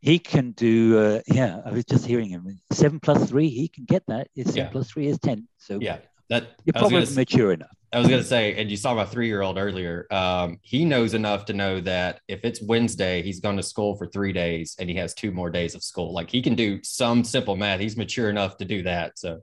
he 0.00 0.18
can 0.18 0.52
do. 0.52 0.98
Uh, 0.98 1.20
yeah, 1.26 1.60
I 1.64 1.70
was 1.70 1.84
just 1.84 2.06
hearing 2.06 2.28
him. 2.28 2.60
Seven 2.70 3.00
plus 3.00 3.28
three, 3.28 3.48
he 3.48 3.66
can 3.68 3.84
get 3.84 4.04
that. 4.06 4.28
Seven 4.36 4.54
yeah. 4.54 4.68
plus 4.68 4.90
three 4.90 5.08
is 5.08 5.18
ten. 5.18 5.48
So 5.58 5.78
yeah, 5.80 5.98
that 6.30 6.54
you're 6.64 6.72
probably 6.72 7.04
mature 7.14 7.52
enough. 7.52 7.76
I 7.92 7.98
was 7.98 8.08
gonna 8.08 8.24
say, 8.24 8.54
and 8.54 8.70
you 8.70 8.76
saw 8.76 8.94
my 8.94 9.04
three 9.04 9.26
year 9.26 9.42
old 9.42 9.58
earlier. 9.58 10.06
Um, 10.10 10.58
he 10.62 10.84
knows 10.84 11.12
enough 11.12 11.44
to 11.46 11.52
know 11.52 11.80
that 11.80 12.20
if 12.26 12.44
it's 12.44 12.62
Wednesday, 12.62 13.22
he's 13.22 13.40
going 13.40 13.58
to 13.58 13.62
school 13.62 13.96
for 13.96 14.06
three 14.06 14.32
days, 14.32 14.76
and 14.78 14.88
he 14.88 14.96
has 14.96 15.12
two 15.12 15.30
more 15.30 15.50
days 15.50 15.74
of 15.74 15.82
school. 15.82 16.14
Like 16.14 16.30
he 16.30 16.40
can 16.40 16.54
do 16.54 16.80
some 16.82 17.22
simple 17.22 17.54
math. 17.54 17.80
He's 17.80 17.96
mature 17.96 18.30
enough 18.30 18.56
to 18.58 18.64
do 18.64 18.82
that. 18.84 19.18
So 19.18 19.42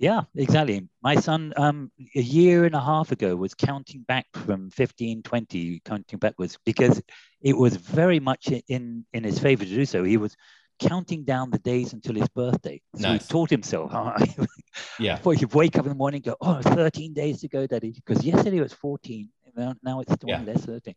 yeah, 0.00 0.22
exactly. 0.34 0.88
My 1.02 1.14
son, 1.16 1.52
um, 1.58 1.92
a 2.16 2.22
year 2.22 2.64
and 2.64 2.74
a 2.74 2.80
half 2.80 3.12
ago, 3.12 3.36
was 3.36 3.52
counting 3.52 4.00
back 4.00 4.26
from 4.32 4.70
15, 4.70 5.22
20, 5.22 5.82
counting 5.84 6.18
backwards 6.18 6.56
because 6.64 7.02
it 7.42 7.54
was 7.54 7.76
very 7.76 8.18
much 8.18 8.48
in 8.68 9.04
in 9.12 9.24
his 9.24 9.38
favor 9.38 9.64
to 9.64 9.70
do 9.70 9.84
so. 9.84 10.02
He 10.02 10.16
was 10.16 10.34
counting 10.80 11.24
down 11.24 11.50
the 11.50 11.58
days 11.58 11.92
until 11.92 12.14
his 12.14 12.28
birthday. 12.28 12.80
So 12.96 13.08
nice. 13.08 13.26
he 13.26 13.28
taught 13.28 13.50
himself. 13.50 13.92
yeah. 14.98 15.16
Before 15.16 15.34
you 15.34 15.46
wake 15.48 15.78
up 15.78 15.84
in 15.84 15.90
the 15.90 15.94
morning, 15.94 16.22
go, 16.22 16.36
oh, 16.40 16.60
13 16.62 17.12
days 17.12 17.40
to 17.40 17.48
go, 17.48 17.66
Daddy. 17.66 17.92
Because 17.92 18.24
yesterday 18.24 18.58
it 18.58 18.62
was 18.62 18.72
14. 18.72 19.28
Now, 19.56 19.74
now 19.82 20.00
it's 20.00 20.16
20 20.16 20.26
yeah. 20.26 20.52
less 20.52 20.64
13. 20.64 20.94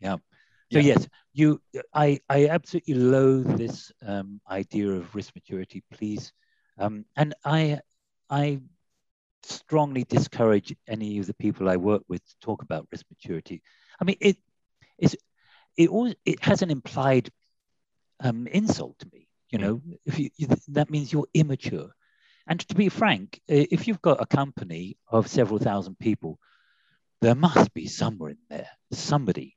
Yeah. 0.00 0.16
So 0.72 0.78
yeah. 0.78 0.94
yes, 0.94 1.08
you. 1.32 1.60
I 1.92 2.20
I 2.28 2.46
absolutely 2.46 2.94
loathe 2.94 3.58
this 3.58 3.90
um, 4.06 4.40
idea 4.48 4.88
of 4.88 5.12
risk 5.16 5.34
maturity. 5.34 5.82
Please, 5.90 6.32
um, 6.78 7.04
and 7.16 7.34
I 7.44 7.80
I 8.30 8.60
strongly 9.42 10.04
discourage 10.04 10.74
any 10.86 11.18
of 11.18 11.26
the 11.26 11.34
people 11.34 11.68
I 11.68 11.76
work 11.76 12.02
with 12.08 12.24
to 12.24 12.34
talk 12.40 12.62
about 12.62 12.86
risk 12.92 13.04
maturity. 13.10 13.62
I 14.00 14.04
mean, 14.04 14.16
it 14.20 14.36
is 14.96 15.16
it 15.76 15.88
always 15.88 16.14
it 16.24 16.38
has 16.44 16.62
an 16.62 16.70
implied 16.70 17.30
um, 18.20 18.46
insult 18.46 18.98
to 19.00 19.08
me. 19.12 19.19
You 19.50 19.58
hmm. 19.58 19.64
know, 19.64 19.82
if 20.04 20.18
you, 20.18 20.30
that 20.68 20.90
means 20.90 21.12
you're 21.12 21.28
immature. 21.34 21.90
And 22.46 22.60
to 22.68 22.74
be 22.74 22.88
frank, 22.88 23.40
if 23.46 23.86
you've 23.86 24.02
got 24.02 24.20
a 24.20 24.26
company 24.26 24.96
of 25.08 25.28
several 25.28 25.58
thousand 25.58 25.98
people, 25.98 26.38
there 27.20 27.34
must 27.34 27.72
be 27.74 27.86
somewhere 27.86 28.30
in 28.30 28.38
there 28.48 28.68
somebody 28.92 29.56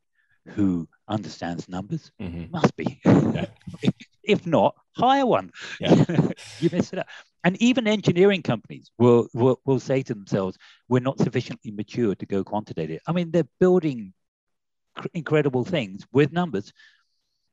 who 0.50 0.88
understands 1.08 1.70
numbers. 1.70 2.12
Mm-hmm. 2.22 2.52
Must 2.52 2.76
be. 2.76 3.00
Yeah. 3.06 3.46
if 4.24 4.46
not, 4.46 4.76
hire 4.96 5.26
one. 5.26 5.52
Yeah. 5.80 6.06
you 6.60 6.70
miss 6.72 6.92
it 6.94 7.00
out. 7.00 7.08
And 7.44 7.62
even 7.62 7.88
engineering 7.88 8.42
companies 8.42 8.92
will, 8.98 9.28
will, 9.34 9.60
will 9.66 9.80
say 9.80 10.02
to 10.04 10.14
themselves, 10.14 10.58
we're 10.88 11.00
not 11.00 11.20
sufficiently 11.20 11.72
mature 11.72 12.16
to 12.16 12.26
go 12.26 12.44
quantitative. 12.44 13.02
I 13.08 13.12
mean, 13.12 13.32
they're 13.32 13.48
building 13.60 14.14
cr- 14.96 15.08
incredible 15.14 15.66
things 15.66 16.06
with 16.12 16.32
numbers. 16.32 16.72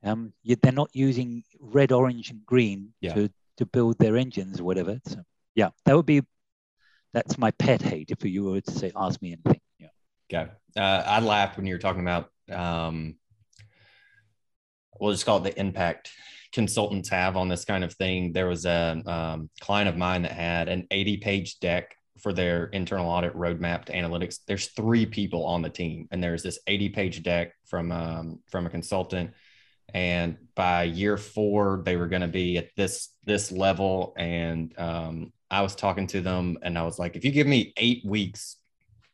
Um, 0.03 0.33
they're 0.43 0.71
not 0.71 0.89
using 0.93 1.43
red, 1.59 1.91
orange, 1.91 2.31
and 2.31 2.45
green 2.45 2.93
yeah. 3.01 3.13
to, 3.13 3.29
to 3.57 3.65
build 3.65 3.97
their 3.99 4.17
engines 4.17 4.59
or 4.59 4.63
whatever. 4.63 4.99
So, 5.05 5.21
yeah, 5.55 5.69
that 5.85 5.95
would 5.95 6.05
be, 6.05 6.21
that's 7.13 7.37
my 7.37 7.51
pet 7.51 7.81
hate 7.81 8.09
if 8.09 8.23
you 8.23 8.43
were 8.45 8.61
to 8.61 8.71
say, 8.71 8.91
ask 8.95 9.21
me 9.21 9.33
anything. 9.33 9.61
Yeah. 9.79 9.87
Okay. 10.33 10.51
Uh, 10.75 11.03
I 11.05 11.19
laughed 11.19 11.57
when 11.57 11.67
you 11.67 11.75
were 11.75 11.79
talking 11.79 12.01
about, 12.01 12.29
um, 12.51 13.15
we'll 14.99 15.11
just 15.11 15.25
call 15.25 15.37
it 15.37 15.43
the 15.43 15.59
impact 15.59 16.11
consultants 16.51 17.09
have 17.09 17.37
on 17.37 17.47
this 17.47 17.65
kind 17.65 17.83
of 17.83 17.93
thing. 17.93 18.33
There 18.33 18.47
was 18.47 18.65
a 18.65 19.01
um, 19.05 19.49
client 19.59 19.89
of 19.89 19.97
mine 19.97 20.23
that 20.23 20.31
had 20.31 20.69
an 20.69 20.87
80 20.91 21.17
page 21.17 21.59
deck 21.59 21.95
for 22.21 22.33
their 22.33 22.65
internal 22.65 23.09
audit 23.09 23.33
roadmap 23.33 23.85
to 23.85 23.93
analytics. 23.93 24.39
There's 24.47 24.67
three 24.67 25.05
people 25.05 25.45
on 25.45 25.61
the 25.61 25.69
team, 25.69 26.07
and 26.11 26.23
there's 26.23 26.43
this 26.43 26.59
80 26.67 26.89
page 26.89 27.23
deck 27.23 27.53
from 27.65 27.91
um, 27.91 28.39
from 28.49 28.65
a 28.65 28.69
consultant. 28.69 29.31
And 29.93 30.37
by 30.55 30.83
year 30.83 31.17
four, 31.17 31.81
they 31.85 31.97
were 31.97 32.07
going 32.07 32.21
to 32.21 32.27
be 32.27 32.57
at 32.57 32.69
this 32.75 33.09
this 33.25 33.51
level. 33.51 34.13
And 34.17 34.77
um, 34.79 35.33
I 35.49 35.61
was 35.61 35.75
talking 35.75 36.07
to 36.07 36.21
them, 36.21 36.57
and 36.61 36.77
I 36.77 36.83
was 36.83 36.97
like, 36.99 37.15
if 37.15 37.25
you 37.25 37.31
give 37.31 37.47
me 37.47 37.73
eight 37.77 38.05
weeks 38.05 38.57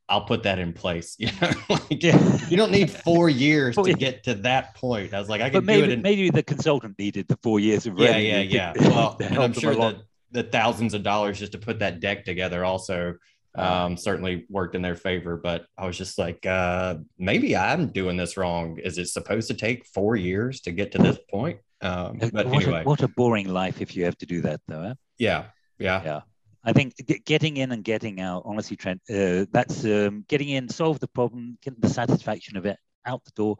I'll 0.10 0.24
put 0.24 0.44
that 0.44 0.60
in 0.60 0.74
place. 0.74 1.18
You 1.28 1.32
know, 1.42 1.52
like, 1.70 2.04
you 2.50 2.56
don't 2.56 2.72
need 2.72 2.90
four 2.90 3.30
years 3.46 3.76
to 3.76 3.94
get 3.94 4.24
to 4.24 4.36
that 4.36 4.76
point. 4.76 5.13
I 5.13 5.20
was 5.20 5.28
like, 5.28 5.42
I 5.42 5.50
can 5.50 5.66
maybe, 5.66 5.82
do 5.82 5.92
it. 5.92 5.94
In... 5.94 6.02
Maybe 6.02 6.30
the 6.30 6.44
consultant 6.44 6.98
needed 6.98 7.28
the 7.28 7.38
four 7.44 7.60
years 7.60 7.86
of 7.86 8.00
yeah, 8.00 8.18
yeah, 8.18 8.40
yeah. 8.40 8.74
Well, 8.80 9.18
and 9.20 9.38
I'm 9.38 9.54
sure 9.54 9.76
that 9.76 9.98
the 10.32 10.44
thousands 10.44 10.94
of 10.94 11.04
dollars 11.04 11.40
just 11.40 11.52
to 11.54 11.58
put 11.58 11.80
that 11.80 12.00
deck 12.00 12.24
together 12.24 12.63
also 12.63 13.16
um, 13.55 13.97
certainly 13.97 14.45
worked 14.49 14.75
in 14.75 14.81
their 14.81 14.95
favor. 14.95 15.38
But 15.38 15.65
I 15.77 15.86
was 15.86 15.97
just 15.97 16.17
like, 16.17 16.45
uh, 16.45 16.95
maybe 17.17 17.55
I'm 17.55 17.88
doing 17.88 18.17
this 18.17 18.38
wrong. 18.38 18.77
Is 18.77 18.97
it 18.97 19.07
supposed 19.07 19.47
to 19.49 19.53
take 19.53 19.86
four 19.86 20.15
years 20.15 20.62
to 20.62 20.71
get 20.71 20.91
to 20.93 20.97
this 20.97 21.17
point? 21.29 21.60
Um, 21.81 22.17
but 22.19 22.45
what 22.47 22.63
anyway, 22.63 22.81
a, 22.81 22.83
what 22.83 23.03
a 23.03 23.07
boring 23.07 23.49
life 23.49 23.81
if 23.81 23.95
you 23.95 24.05
have 24.05 24.17
to 24.17 24.25
do 24.25 24.41
that, 24.41 24.62
though. 24.67 24.81
Huh? 24.81 24.95
Yeah, 25.17 25.45
yeah, 25.79 26.03
yeah. 26.03 26.21
I 26.63 26.73
think 26.73 26.95
getting 27.25 27.57
in 27.57 27.71
and 27.71 27.83
getting 27.83 28.19
out, 28.19 28.43
honestly, 28.45 28.75
Trent, 28.75 29.01
uh, 29.10 29.45
that's 29.51 29.86
um, 29.86 30.25
getting 30.27 30.49
in, 30.49 30.67
solve 30.67 30.99
the 30.99 31.07
problem, 31.07 31.57
get 31.62 31.79
the 31.79 31.88
satisfaction 31.88 32.57
of 32.57 32.65
it 32.65 32.77
out 33.05 33.23
the 33.23 33.31
door. 33.36 33.57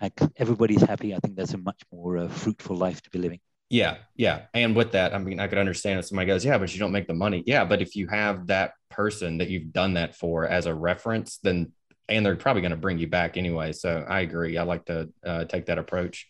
and 0.00 0.12
everybody's 0.36 0.82
happy. 0.82 1.14
I 1.14 1.18
think 1.18 1.36
that's 1.36 1.54
a 1.54 1.58
much 1.58 1.80
more 1.92 2.18
uh, 2.18 2.28
fruitful 2.28 2.76
life 2.76 3.00
to 3.02 3.10
be 3.10 3.18
living. 3.18 3.40
Yeah, 3.72 3.96
yeah. 4.16 4.42
And 4.52 4.76
with 4.76 4.92
that, 4.92 5.14
I 5.14 5.18
mean, 5.18 5.40
I 5.40 5.46
could 5.46 5.56
understand 5.56 5.98
if 5.98 6.04
somebody 6.04 6.26
goes, 6.26 6.44
yeah, 6.44 6.58
but 6.58 6.74
you 6.74 6.78
don't 6.78 6.92
make 6.92 7.06
the 7.06 7.14
money. 7.14 7.42
Yeah, 7.46 7.64
but 7.64 7.80
if 7.80 7.96
you 7.96 8.06
have 8.06 8.48
that 8.48 8.74
person 8.90 9.38
that 9.38 9.48
you've 9.48 9.72
done 9.72 9.94
that 9.94 10.14
for 10.14 10.46
as 10.46 10.66
a 10.66 10.74
reference, 10.74 11.38
then 11.38 11.72
and 12.06 12.26
they're 12.26 12.36
probably 12.36 12.60
going 12.60 12.72
to 12.72 12.76
bring 12.76 12.98
you 12.98 13.06
back 13.06 13.38
anyway. 13.38 13.72
So 13.72 14.04
I 14.06 14.20
agree. 14.20 14.58
I 14.58 14.64
like 14.64 14.84
to 14.86 15.08
uh, 15.24 15.46
take 15.46 15.66
that 15.66 15.78
approach 15.78 16.28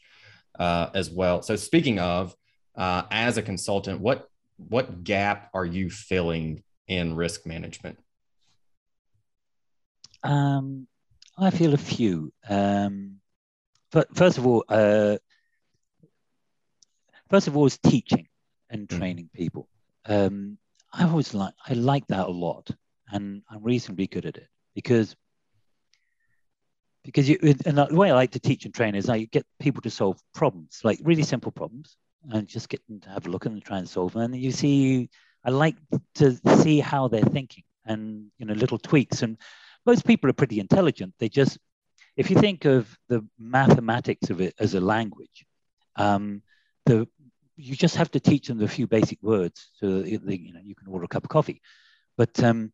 uh, 0.56 0.90
as 0.94 1.10
well. 1.10 1.42
So 1.42 1.56
speaking 1.56 1.98
of, 1.98 2.32
uh, 2.76 3.02
as 3.10 3.38
a 3.38 3.42
consultant, 3.42 3.98
what 3.98 4.28
what 4.68 5.02
gap 5.02 5.50
are 5.52 5.66
you 5.66 5.90
filling 5.90 6.62
in 6.86 7.16
risk 7.16 7.44
management? 7.44 7.98
Um, 10.22 10.86
I 11.36 11.50
feel 11.50 11.74
a 11.74 11.78
few. 11.78 12.32
Um, 12.48 13.16
but 13.90 14.16
first 14.16 14.38
of 14.38 14.46
all, 14.46 14.64
uh, 14.68 15.16
first 17.32 17.48
of 17.48 17.56
all, 17.56 17.66
is 17.66 17.78
teaching 17.78 18.28
and 18.70 18.88
hmm. 18.88 18.98
training 18.98 19.30
mm. 19.34 19.38
people. 19.38 19.68
Um, 20.06 20.58
I 20.92 21.04
always 21.04 21.32
like 21.34 21.54
I 21.66 21.72
like 21.72 22.06
that 22.08 22.26
a 22.28 22.30
lot, 22.30 22.70
and 23.10 23.42
I'm 23.50 23.64
reasonably 23.64 24.06
good 24.06 24.26
at 24.26 24.36
it 24.36 24.48
because 24.74 25.16
because 27.04 27.28
you 27.28 27.38
and 27.42 27.78
the 27.78 27.88
way 27.90 28.10
I 28.10 28.14
like 28.14 28.32
to 28.32 28.40
teach 28.40 28.64
and 28.64 28.74
train 28.74 28.94
is 28.94 29.08
I 29.08 29.24
get 29.24 29.46
people 29.58 29.82
to 29.82 29.90
solve 29.90 30.20
problems, 30.34 30.80
like 30.84 31.00
really 31.02 31.22
simple 31.22 31.50
problems, 31.50 31.96
and 32.30 32.46
just 32.46 32.68
get 32.68 32.86
them 32.86 33.00
to 33.00 33.08
have 33.08 33.26
a 33.26 33.30
look 33.30 33.46
and 33.46 33.64
try 33.64 33.78
and 33.78 33.88
solve 33.88 34.12
them. 34.12 34.32
And 34.34 34.36
you 34.36 34.52
see, 34.52 35.08
I 35.44 35.50
like 35.50 35.76
to 36.16 36.38
see 36.60 36.80
how 36.80 37.08
they're 37.08 37.22
thinking 37.22 37.64
and 37.86 38.26
you 38.38 38.46
know 38.46 38.54
little 38.54 38.78
tweaks. 38.78 39.22
And 39.22 39.38
most 39.86 40.04
people 40.04 40.28
are 40.28 40.34
pretty 40.34 40.60
intelligent. 40.60 41.14
They 41.18 41.28
just, 41.28 41.58
if 42.16 42.30
you 42.30 42.36
think 42.36 42.66
of 42.66 42.96
the 43.08 43.26
mathematics 43.38 44.30
of 44.30 44.40
it 44.40 44.54
as 44.58 44.74
a 44.74 44.80
language, 44.80 45.46
um, 45.96 46.42
the 46.86 47.08
you 47.62 47.76
just 47.76 47.96
have 47.96 48.10
to 48.10 48.20
teach 48.20 48.48
them 48.48 48.60
a 48.62 48.68
few 48.68 48.86
basic 48.86 49.22
words 49.22 49.70
so 49.74 50.02
they, 50.02 50.34
you 50.34 50.52
know 50.52 50.60
you 50.62 50.74
can 50.74 50.88
order 50.88 51.04
a 51.04 51.08
cup 51.08 51.24
of 51.24 51.30
coffee. 51.30 51.60
But 52.16 52.42
um, 52.42 52.72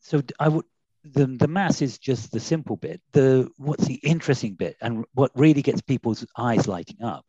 so 0.00 0.22
I 0.38 0.48
would 0.48 0.64
the, 1.04 1.26
the 1.26 1.48
mass 1.48 1.82
is 1.82 1.98
just 1.98 2.30
the 2.30 2.40
simple 2.40 2.76
bit. 2.76 3.00
The 3.12 3.50
what's 3.56 3.86
the 3.86 3.94
interesting 3.94 4.54
bit 4.54 4.76
and 4.80 5.04
what 5.14 5.32
really 5.34 5.62
gets 5.62 5.80
people's 5.80 6.24
eyes 6.36 6.68
lighting 6.68 7.02
up 7.02 7.24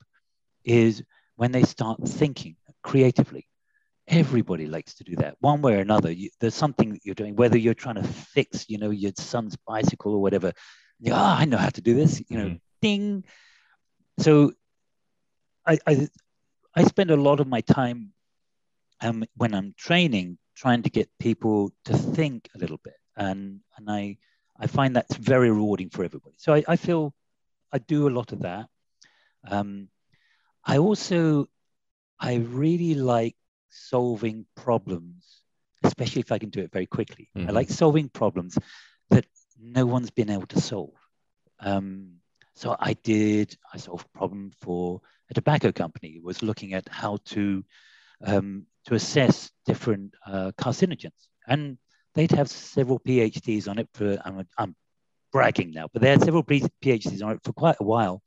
is 0.63 1.03
when 1.35 1.51
they 1.51 1.63
start 1.63 1.99
thinking 2.07 2.55
creatively. 2.83 3.47
Everybody 4.07 4.67
likes 4.67 4.95
to 4.95 5.03
do 5.03 5.15
that 5.17 5.37
one 5.39 5.61
way 5.61 5.75
or 5.75 5.79
another. 5.79 6.11
You, 6.11 6.29
there's 6.39 6.55
something 6.55 6.91
that 6.93 7.01
you're 7.05 7.15
doing, 7.15 7.35
whether 7.35 7.57
you're 7.57 7.73
trying 7.73 7.95
to 7.95 8.03
fix, 8.03 8.65
you 8.67 8.77
know, 8.77 8.89
your 8.89 9.13
son's 9.15 9.55
bicycle 9.55 10.13
or 10.13 10.21
whatever. 10.21 10.51
Yeah, 10.99 11.13
oh, 11.13 11.35
I 11.39 11.45
know 11.45 11.57
how 11.57 11.69
to 11.69 11.81
do 11.81 11.95
this. 11.95 12.21
You 12.27 12.37
know, 12.37 12.45
mm-hmm. 12.45 12.55
ding. 12.81 13.23
So, 14.19 14.51
I, 15.65 15.77
I 15.87 16.09
I 16.75 16.83
spend 16.83 17.11
a 17.11 17.17
lot 17.17 17.39
of 17.39 17.47
my 17.47 17.61
time 17.61 18.13
um, 19.01 19.23
when 19.35 19.53
I'm 19.53 19.73
training 19.77 20.37
trying 20.55 20.83
to 20.83 20.89
get 20.89 21.09
people 21.19 21.71
to 21.85 21.97
think 21.97 22.49
a 22.55 22.57
little 22.57 22.79
bit, 22.83 22.97
and 23.15 23.59
and 23.77 23.89
I 23.89 24.17
I 24.59 24.67
find 24.67 24.95
that's 24.95 25.15
very 25.15 25.49
rewarding 25.49 25.89
for 25.89 26.03
everybody. 26.03 26.35
So 26.37 26.53
I, 26.53 26.63
I 26.67 26.75
feel 26.75 27.13
I 27.73 27.79
do 27.79 28.07
a 28.07 28.11
lot 28.11 28.31
of 28.31 28.41
that. 28.41 28.67
Um, 29.47 29.89
I 30.63 30.77
also, 30.77 31.49
I 32.19 32.35
really 32.35 32.93
like 32.93 33.35
solving 33.69 34.45
problems, 34.55 35.41
especially 35.83 36.19
if 36.19 36.31
I 36.31 36.37
can 36.37 36.49
do 36.49 36.61
it 36.61 36.71
very 36.71 36.85
quickly. 36.85 37.29
Mm-hmm. 37.35 37.49
I 37.49 37.51
like 37.51 37.69
solving 37.69 38.09
problems 38.09 38.57
that 39.09 39.25
no 39.59 39.85
one's 39.85 40.11
been 40.11 40.29
able 40.29 40.47
to 40.47 40.61
solve. 40.61 40.93
Um, 41.59 42.17
so 42.53 42.75
I 42.79 42.93
did, 42.93 43.57
I 43.73 43.77
solved 43.77 44.05
a 44.05 44.17
problem 44.17 44.51
for 44.61 45.01
a 45.31 45.33
tobacco 45.33 45.71
company, 45.71 46.19
was 46.21 46.43
looking 46.43 46.73
at 46.73 46.87
how 46.89 47.17
to, 47.25 47.63
um, 48.25 48.65
to 48.85 48.95
assess 48.95 49.49
different 49.65 50.13
uh, 50.27 50.51
carcinogens. 50.57 51.27
And 51.47 51.77
they'd 52.13 52.31
have 52.31 52.49
several 52.49 52.99
PhDs 52.99 53.67
on 53.67 53.79
it 53.79 53.89
for, 53.93 54.17
I'm, 54.23 54.45
I'm 54.57 54.75
bragging 55.31 55.71
now, 55.71 55.87
but 55.91 56.01
they 56.01 56.09
had 56.09 56.21
several 56.23 56.43
PhDs 56.43 57.23
on 57.23 57.31
it 57.31 57.39
for 57.43 57.53
quite 57.53 57.77
a 57.79 57.83
while. 57.85 58.21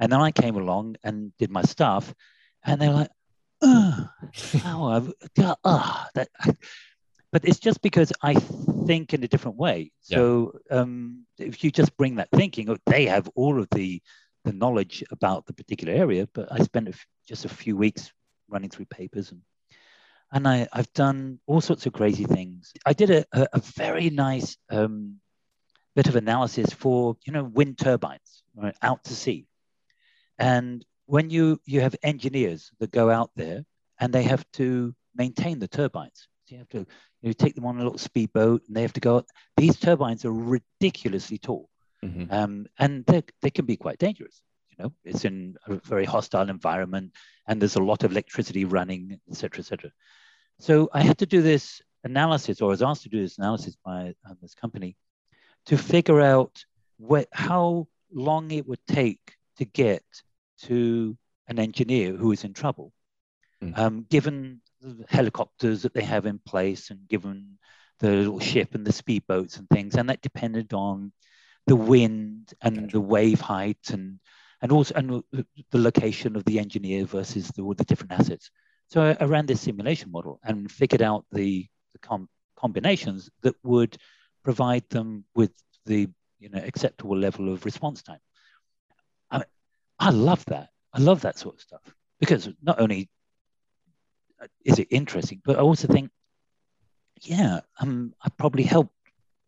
And 0.00 0.10
then 0.10 0.20
I 0.20 0.30
came 0.30 0.56
along 0.56 0.96
and 1.04 1.32
did 1.38 1.50
my 1.50 1.62
stuff, 1.62 2.12
and 2.64 2.80
they're 2.80 2.90
like, 2.90 3.10
oh, 3.60 4.08
oh, 4.64 5.12
oh 5.64 6.04
that. 6.14 6.28
But 7.32 7.44
it's 7.44 7.60
just 7.60 7.80
because 7.80 8.12
I 8.22 8.34
think 8.34 9.14
in 9.14 9.22
a 9.22 9.28
different 9.28 9.56
way. 9.56 9.92
So 10.00 10.58
yeah. 10.68 10.78
um, 10.78 11.26
if 11.38 11.62
you 11.62 11.70
just 11.70 11.96
bring 11.96 12.16
that 12.16 12.28
thinking, 12.32 12.68
oh, 12.68 12.76
they 12.86 13.06
have 13.06 13.30
all 13.36 13.60
of 13.60 13.68
the 13.70 14.02
the 14.44 14.52
knowledge 14.52 15.04
about 15.10 15.46
the 15.46 15.52
particular 15.52 15.94
area. 15.94 16.28
But 16.32 16.50
I 16.50 16.62
spent 16.62 16.88
a 16.88 16.92
f- 16.92 17.06
just 17.28 17.44
a 17.44 17.48
few 17.48 17.76
weeks 17.76 18.12
running 18.48 18.70
through 18.70 18.86
papers 18.86 19.30
and 19.30 19.42
and 20.32 20.46
I, 20.46 20.68
I've 20.72 20.92
done 20.92 21.40
all 21.46 21.60
sorts 21.60 21.86
of 21.86 21.92
crazy 21.92 22.24
things. 22.24 22.72
I 22.86 22.92
did 22.92 23.10
a, 23.10 23.24
a, 23.32 23.48
a 23.54 23.58
very 23.58 24.10
nice 24.10 24.56
um, 24.70 25.16
bit 25.96 26.06
of 26.06 26.16
analysis 26.16 26.72
for 26.72 27.16
you 27.26 27.32
know 27.32 27.44
wind 27.44 27.78
turbines 27.78 28.42
right, 28.54 28.76
out 28.82 29.04
to 29.04 29.14
sea. 29.14 29.46
And 30.38 30.84
when 31.06 31.30
you, 31.30 31.60
you 31.64 31.80
have 31.80 31.96
engineers 32.02 32.70
that 32.78 32.92
go 32.92 33.10
out 33.10 33.30
there 33.36 33.64
and 33.98 34.12
they 34.12 34.22
have 34.22 34.44
to 34.52 34.94
maintain 35.14 35.58
the 35.58 35.68
turbines, 35.68 36.28
so 36.46 36.54
you 36.54 36.58
have 36.58 36.68
to 36.70 36.78
you 36.78 37.28
know, 37.28 37.32
take 37.32 37.54
them 37.54 37.66
on 37.66 37.76
a 37.78 37.82
little 37.82 37.98
speedboat 37.98 38.62
and 38.66 38.76
they 38.76 38.82
have 38.82 38.92
to 38.94 39.00
go. 39.00 39.24
These 39.56 39.78
turbines 39.78 40.24
are 40.24 40.32
ridiculously 40.32 41.38
tall, 41.38 41.68
mm-hmm. 42.04 42.32
um, 42.32 42.66
and 42.78 43.04
they, 43.06 43.22
they 43.42 43.50
can 43.50 43.66
be 43.66 43.76
quite 43.76 43.98
dangerous. 43.98 44.42
You 44.70 44.84
know, 44.84 44.92
it's 45.04 45.24
in 45.24 45.56
a 45.66 45.74
very 45.76 46.04
hostile 46.04 46.48
environment, 46.48 47.12
and 47.46 47.60
there's 47.60 47.76
a 47.76 47.82
lot 47.82 48.04
of 48.04 48.12
electricity 48.12 48.64
running, 48.64 49.20
etc., 49.30 49.60
etc. 49.60 49.90
So 50.58 50.88
I 50.92 51.02
had 51.02 51.18
to 51.18 51.26
do 51.26 51.42
this 51.42 51.82
analysis, 52.04 52.60
or 52.60 52.66
I 52.66 52.68
was 52.70 52.82
asked 52.82 53.02
to 53.02 53.08
do 53.08 53.20
this 53.20 53.38
analysis 53.38 53.76
by 53.84 54.14
um, 54.28 54.36
this 54.40 54.54
company 54.54 54.96
to 55.66 55.76
figure 55.76 56.20
out 56.20 56.64
what, 56.98 57.28
how 57.32 57.88
long 58.12 58.50
it 58.50 58.66
would 58.66 58.86
take 58.86 59.36
to 59.58 59.64
get 59.64 60.02
to 60.62 61.16
an 61.48 61.58
engineer 61.58 62.12
who 62.12 62.32
is 62.32 62.44
in 62.44 62.52
trouble, 62.52 62.92
Mm. 63.62 63.78
um, 63.78 64.06
given 64.08 64.60
the 64.80 65.04
helicopters 65.08 65.82
that 65.82 65.92
they 65.92 66.02
have 66.02 66.24
in 66.24 66.38
place 66.38 66.90
and 66.90 67.06
given 67.08 67.58
the 67.98 68.08
little 68.08 68.40
ship 68.40 68.74
and 68.74 68.86
the 68.86 68.92
speedboats 68.92 69.58
and 69.58 69.68
things, 69.68 69.94
and 69.96 70.08
that 70.08 70.22
depended 70.22 70.72
on 70.72 71.12
the 71.70 71.76
wind 71.76 72.52
and 72.62 72.90
the 72.90 73.00
wave 73.00 73.40
height 73.40 73.90
and 73.90 74.18
and 74.60 74.72
also 74.72 74.92
and 74.96 75.22
the 75.70 75.78
location 75.78 76.34
of 76.34 76.44
the 76.44 76.58
engineer 76.58 77.04
versus 77.04 77.46
the, 77.54 77.62
all 77.62 77.74
the 77.74 77.84
different 77.84 78.10
assets. 78.10 78.50
So 78.88 79.00
I, 79.00 79.16
I 79.20 79.26
ran 79.26 79.46
this 79.46 79.60
simulation 79.60 80.10
model 80.10 80.40
and 80.42 80.68
figured 80.68 81.00
out 81.00 81.24
the, 81.30 81.68
the 81.92 81.98
com- 82.00 82.28
combinations 82.56 83.30
that 83.42 83.54
would 83.62 83.96
provide 84.42 84.82
them 84.90 85.24
with 85.36 85.52
the 85.86 86.08
you 86.40 86.48
know 86.48 86.60
acceptable 86.70 87.16
level 87.16 87.52
of 87.52 87.64
response 87.64 88.02
time. 88.02 88.24
I, 89.30 89.44
I 90.00 90.10
love 90.10 90.44
that. 90.46 90.70
I 90.92 90.98
love 90.98 91.20
that 91.20 91.38
sort 91.38 91.54
of 91.54 91.60
stuff 91.60 91.82
because 92.18 92.48
not 92.60 92.80
only 92.80 93.08
is 94.64 94.80
it 94.80 94.88
interesting, 94.90 95.40
but 95.44 95.56
I 95.56 95.60
also 95.60 95.86
think, 95.86 96.10
yeah, 97.20 97.60
um, 97.78 98.12
I 98.20 98.28
probably 98.36 98.64
helped 98.64 98.94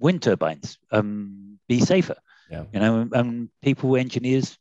wind 0.02 0.20
turbines 0.20 0.78
um, 0.90 1.58
be 1.68 1.80
safer. 1.80 2.16
Yeah. 2.50 2.64
You 2.72 2.80
know, 2.80 3.08
and 3.12 3.48
people, 3.62 3.96
engineers, 3.96 4.58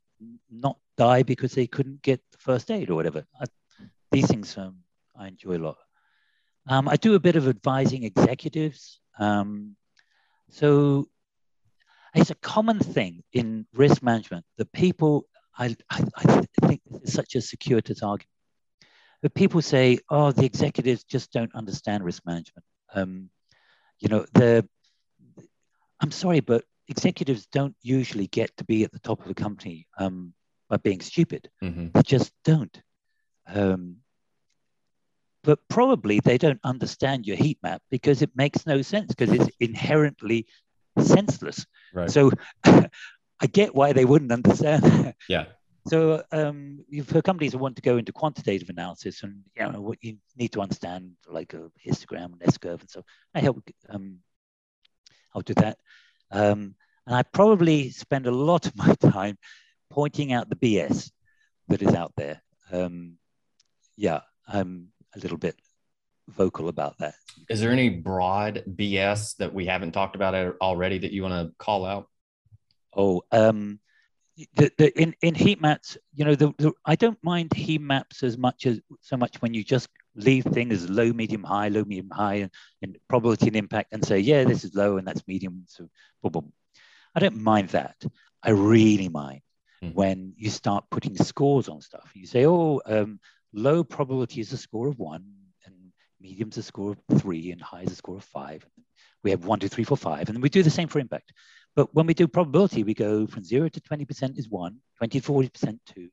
not 0.50 0.78
die 0.98 1.24
because 1.24 1.54
they 1.54 1.68
couldn't 1.68 2.02
get 2.02 2.22
the 2.32 2.38
first 2.38 2.70
aid 2.72 2.90
or 2.90 2.96
whatever. 2.96 3.26
I, 3.40 3.46
these 4.12 4.28
things 4.28 4.58
um, 4.58 4.78
I 5.16 5.28
enjoy 5.28 5.58
a 5.58 5.66
lot. 5.68 5.78
Um, 6.70 6.88
I 6.88 6.96
do 6.96 7.16
a 7.16 7.20
bit 7.20 7.36
of 7.36 7.48
advising 7.48 8.04
executives. 8.04 9.00
Um, 9.20 9.76
so 10.50 11.08
it's 12.14 12.30
a 12.30 12.36
common 12.36 12.80
thing 12.80 13.24
in 13.34 13.66
risk 13.74 14.04
management 14.04 14.46
that 14.58 14.72
people, 14.72 15.26
I, 15.58 15.76
I, 15.90 16.04
I 16.18 16.68
think 16.68 16.82
this 16.86 17.02
is 17.04 17.14
such 17.14 17.36
a 17.36 17.42
circuitous 17.42 18.04
argument, 18.04 18.30
but 19.22 19.34
people 19.34 19.62
say, 19.62 19.98
oh, 20.10 20.32
the 20.32 20.46
executives 20.46 21.04
just 21.04 21.32
don't 21.32 21.54
understand 21.56 22.04
risk 22.04 22.24
management. 22.26 22.66
Um, 22.94 23.30
you 24.00 24.10
know, 24.10 24.26
the, 24.34 24.68
I'm 26.02 26.12
sorry, 26.12 26.40
but 26.40 26.66
executives 26.88 27.48
don't 27.52 27.76
usually 27.82 28.28
get 28.28 28.56
to 28.58 28.64
be 28.66 28.84
at 28.84 28.92
the 28.92 29.00
top 29.00 29.24
of 29.24 29.30
a 29.32 29.34
company 29.34 29.88
um, 29.98 30.34
by 30.70 30.78
being 30.78 31.00
stupid. 31.02 31.50
hmm 31.62 31.88
They 31.94 32.02
just 32.02 32.34
don't. 32.44 32.82
Um, 33.48 33.98
but 35.44 35.60
probably 35.70 36.20
they 36.20 36.38
don't 36.38 36.60
understand 36.64 37.26
your 37.26 37.36
heat 37.38 37.58
map 37.64 37.82
because 37.90 38.22
it 38.22 38.30
makes 38.36 38.66
no 38.66 38.82
sense 38.82 39.14
because 39.16 39.32
it's 39.32 39.50
inherently 39.60 40.46
senseless. 41.00 41.66
Right. 41.94 42.12
So 42.12 42.32
I 42.64 43.48
get 43.52 43.74
why 43.74 43.94
they 43.94 44.06
wouldn't 44.06 44.32
understand. 44.32 45.14
yeah. 45.28 45.46
so 45.88 46.24
um, 46.32 46.86
for 47.06 47.22
companies 47.24 47.54
that 47.54 47.58
want 47.58 47.76
to 47.78 47.82
go 47.82 47.98
into 47.98 48.12
quantitative 48.12 48.70
analysis 48.70 49.24
and 49.24 49.42
you 49.56 49.72
know 49.72 49.82
what 49.82 49.98
you 50.02 50.18
need 50.38 50.52
to 50.54 50.62
understand 50.62 51.12
like 51.28 51.54
a 51.56 51.72
histogram 51.84 52.34
and 52.34 52.44
S 52.44 52.58
curve 52.60 52.82
and 52.82 52.90
so 52.90 53.04
I 53.34 53.40
help 53.40 53.68
um, 53.90 54.18
I'll 55.34 55.42
do 55.42 55.54
that. 55.56 55.78
Um, 56.32 56.76
and 57.06 57.16
I 57.16 57.24
probably 57.24 57.90
spend 57.90 58.28
a 58.28 58.32
lot 58.32 58.66
of 58.66 58.76
my 58.84 58.94
time 58.96 59.38
pointing 59.90 60.34
out 60.34 60.50
the 60.50 60.56
BS 60.56 61.12
that 61.68 61.82
is 61.82 61.94
out 61.94 62.14
there. 62.16 62.42
Um, 62.72 63.18
yeah, 63.98 64.22
I'm 64.48 64.90
a 65.16 65.20
little 65.20 65.38
bit 65.38 65.56
vocal 66.30 66.70
about 66.70 66.98
that. 67.00 67.16
Is 67.50 67.60
there 67.60 67.72
any 67.72 67.90
broad 67.90 68.64
BS 68.76 69.36
that 69.38 69.54
we 69.54 69.66
haven't 69.66 69.92
talked 69.92 70.16
about 70.16 70.56
already 70.62 70.98
that 71.00 71.12
you 71.12 71.24
want 71.24 71.34
to 71.34 71.54
call 71.58 71.86
out? 71.86 72.08
Oh, 72.96 73.24
um, 73.32 73.80
the, 74.56 74.72
the, 74.78 75.02
in, 75.02 75.16
in 75.22 75.36
heat 75.36 75.62
maps, 75.62 75.98
you 76.14 76.26
know, 76.26 76.36
the, 76.36 76.54
the, 76.58 76.72
I 76.86 76.96
don't 76.96 77.22
mind 77.24 77.54
heat 77.54 77.82
maps 77.82 78.24
as 78.24 78.38
much 78.38 78.66
as 78.66 78.80
so 79.02 79.18
much 79.18 79.42
when 79.42 79.54
you 79.54 79.64
just 79.64 79.90
leave 80.16 80.44
things 80.44 80.74
as 80.84 80.90
low, 80.90 81.12
medium, 81.14 81.44
high, 81.44 81.70
low, 81.70 81.84
medium, 81.86 82.10
high, 82.10 82.36
and, 82.36 82.52
and 82.82 82.98
probability 83.08 83.48
and 83.48 83.56
impact, 83.56 83.94
and 83.94 84.06
say, 84.06 84.20
yeah, 84.20 84.44
this 84.44 84.64
is 84.64 84.76
low 84.76 84.98
and 84.98 85.08
that's 85.08 85.26
medium. 85.28 85.64
So, 85.68 85.90
boom, 86.22 86.32
boom. 86.32 86.54
I 87.16 87.20
don't 87.20 87.38
mind 87.42 87.70
that. 87.70 87.96
I 88.44 88.52
really 88.52 89.10
mind 89.10 89.42
Mhm. 89.84 89.94
when 89.94 90.34
you 90.38 90.50
start 90.50 90.86
putting 90.90 91.16
scores 91.16 91.68
on 91.70 91.82
stuff. 91.82 92.12
You 92.14 92.28
say, 92.28 92.46
oh, 92.46 92.82
um, 92.86 93.20
low 93.54 93.84
probability 93.84 94.42
is 94.42 94.54
a 94.54 94.58
score 94.58 94.88
of 94.88 95.00
one, 95.00 95.26
and 95.66 95.76
medium's 96.20 96.58
a 96.58 96.64
score 96.64 96.92
of 96.92 97.20
three, 97.20 97.52
and 97.52 97.62
high 97.62 97.82
is 97.82 97.92
a 97.92 97.96
score 97.96 98.18
of 98.18 98.24
five. 98.24 98.66
We 99.24 99.32
have 99.32 99.46
one, 99.46 99.60
two, 99.60 99.68
three, 99.70 99.84
four, 99.84 99.98
five, 99.98 100.30
and 100.30 100.42
we 100.42 100.50
do 100.50 100.64
the 100.64 100.70
same 100.70 100.88
for 100.88 101.00
impact. 101.00 101.34
But 101.76 101.94
when 101.96 102.06
we 102.06 102.14
do 102.14 102.28
probability, 102.28 102.84
we 102.84 102.94
go 102.94 103.28
from 103.28 103.44
zero 103.44 103.70
to 103.70 103.80
20% 103.82 104.38
is 104.38 104.50
one, 104.50 104.82
20 104.98 105.20
to 105.22 105.32
40% 105.32 105.80
two, 105.86 106.10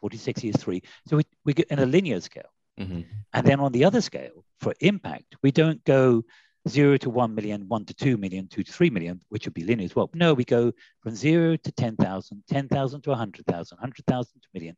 40 0.00 0.16
to 0.16 0.22
60 0.22 0.48
is 0.50 0.56
three. 0.56 0.82
So 1.08 1.16
we, 1.16 1.24
we 1.44 1.54
get 1.54 1.68
in 1.68 1.78
a 1.78 1.86
linear 1.86 2.20
scale. 2.20 2.52
Hmm 2.78 3.02
And 3.32 3.46
then 3.46 3.60
on 3.60 3.72
the 3.72 3.84
other 3.84 4.00
scale, 4.00 4.44
for 4.60 4.74
impact, 4.80 5.36
we 5.42 5.50
don't 5.50 5.82
go 5.84 6.24
zero 6.68 6.96
to 6.96 7.10
1 7.10 7.34
million, 7.34 7.68
one 7.68 7.84
to 7.84 7.94
2 7.94 8.16
million, 8.16 8.48
two 8.48 8.62
to 8.62 8.72
3 8.72 8.90
million, 8.90 9.20
which 9.28 9.44
would 9.46 9.54
be 9.54 9.64
linear 9.64 9.84
as 9.84 9.94
well. 9.96 10.10
No, 10.14 10.32
we 10.34 10.44
go 10.44 10.72
from 11.00 11.14
zero 11.14 11.56
to 11.56 11.72
10,000, 11.72 12.42
10,000 12.48 13.02
to 13.02 13.10
100,000, 13.10 13.76
100,000 13.76 14.40
to 14.40 14.48
million. 14.54 14.76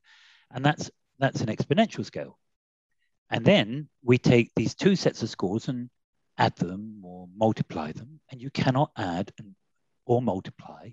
And 0.51 0.65
that's, 0.65 0.91
that's 1.19 1.41
an 1.43 1.49
exponential 1.49 2.05
scale. 2.05 2.39
And 3.31 3.45
then 3.45 3.89
we 4.03 4.19
take 4.19 4.51
these 4.57 4.75
two 4.75 4.97
sets 4.97 5.23
of 5.23 5.31
scores 5.31 5.69
and 5.69 5.91
add 6.39 6.57
them 6.57 7.03
or 7.05 7.29
multiply 7.37 7.93
them. 7.93 8.21
And 8.31 8.41
you 8.41 8.51
cannot 8.51 8.91
add 8.97 9.33
and, 9.39 9.55
or 10.07 10.23
multiply 10.23 10.91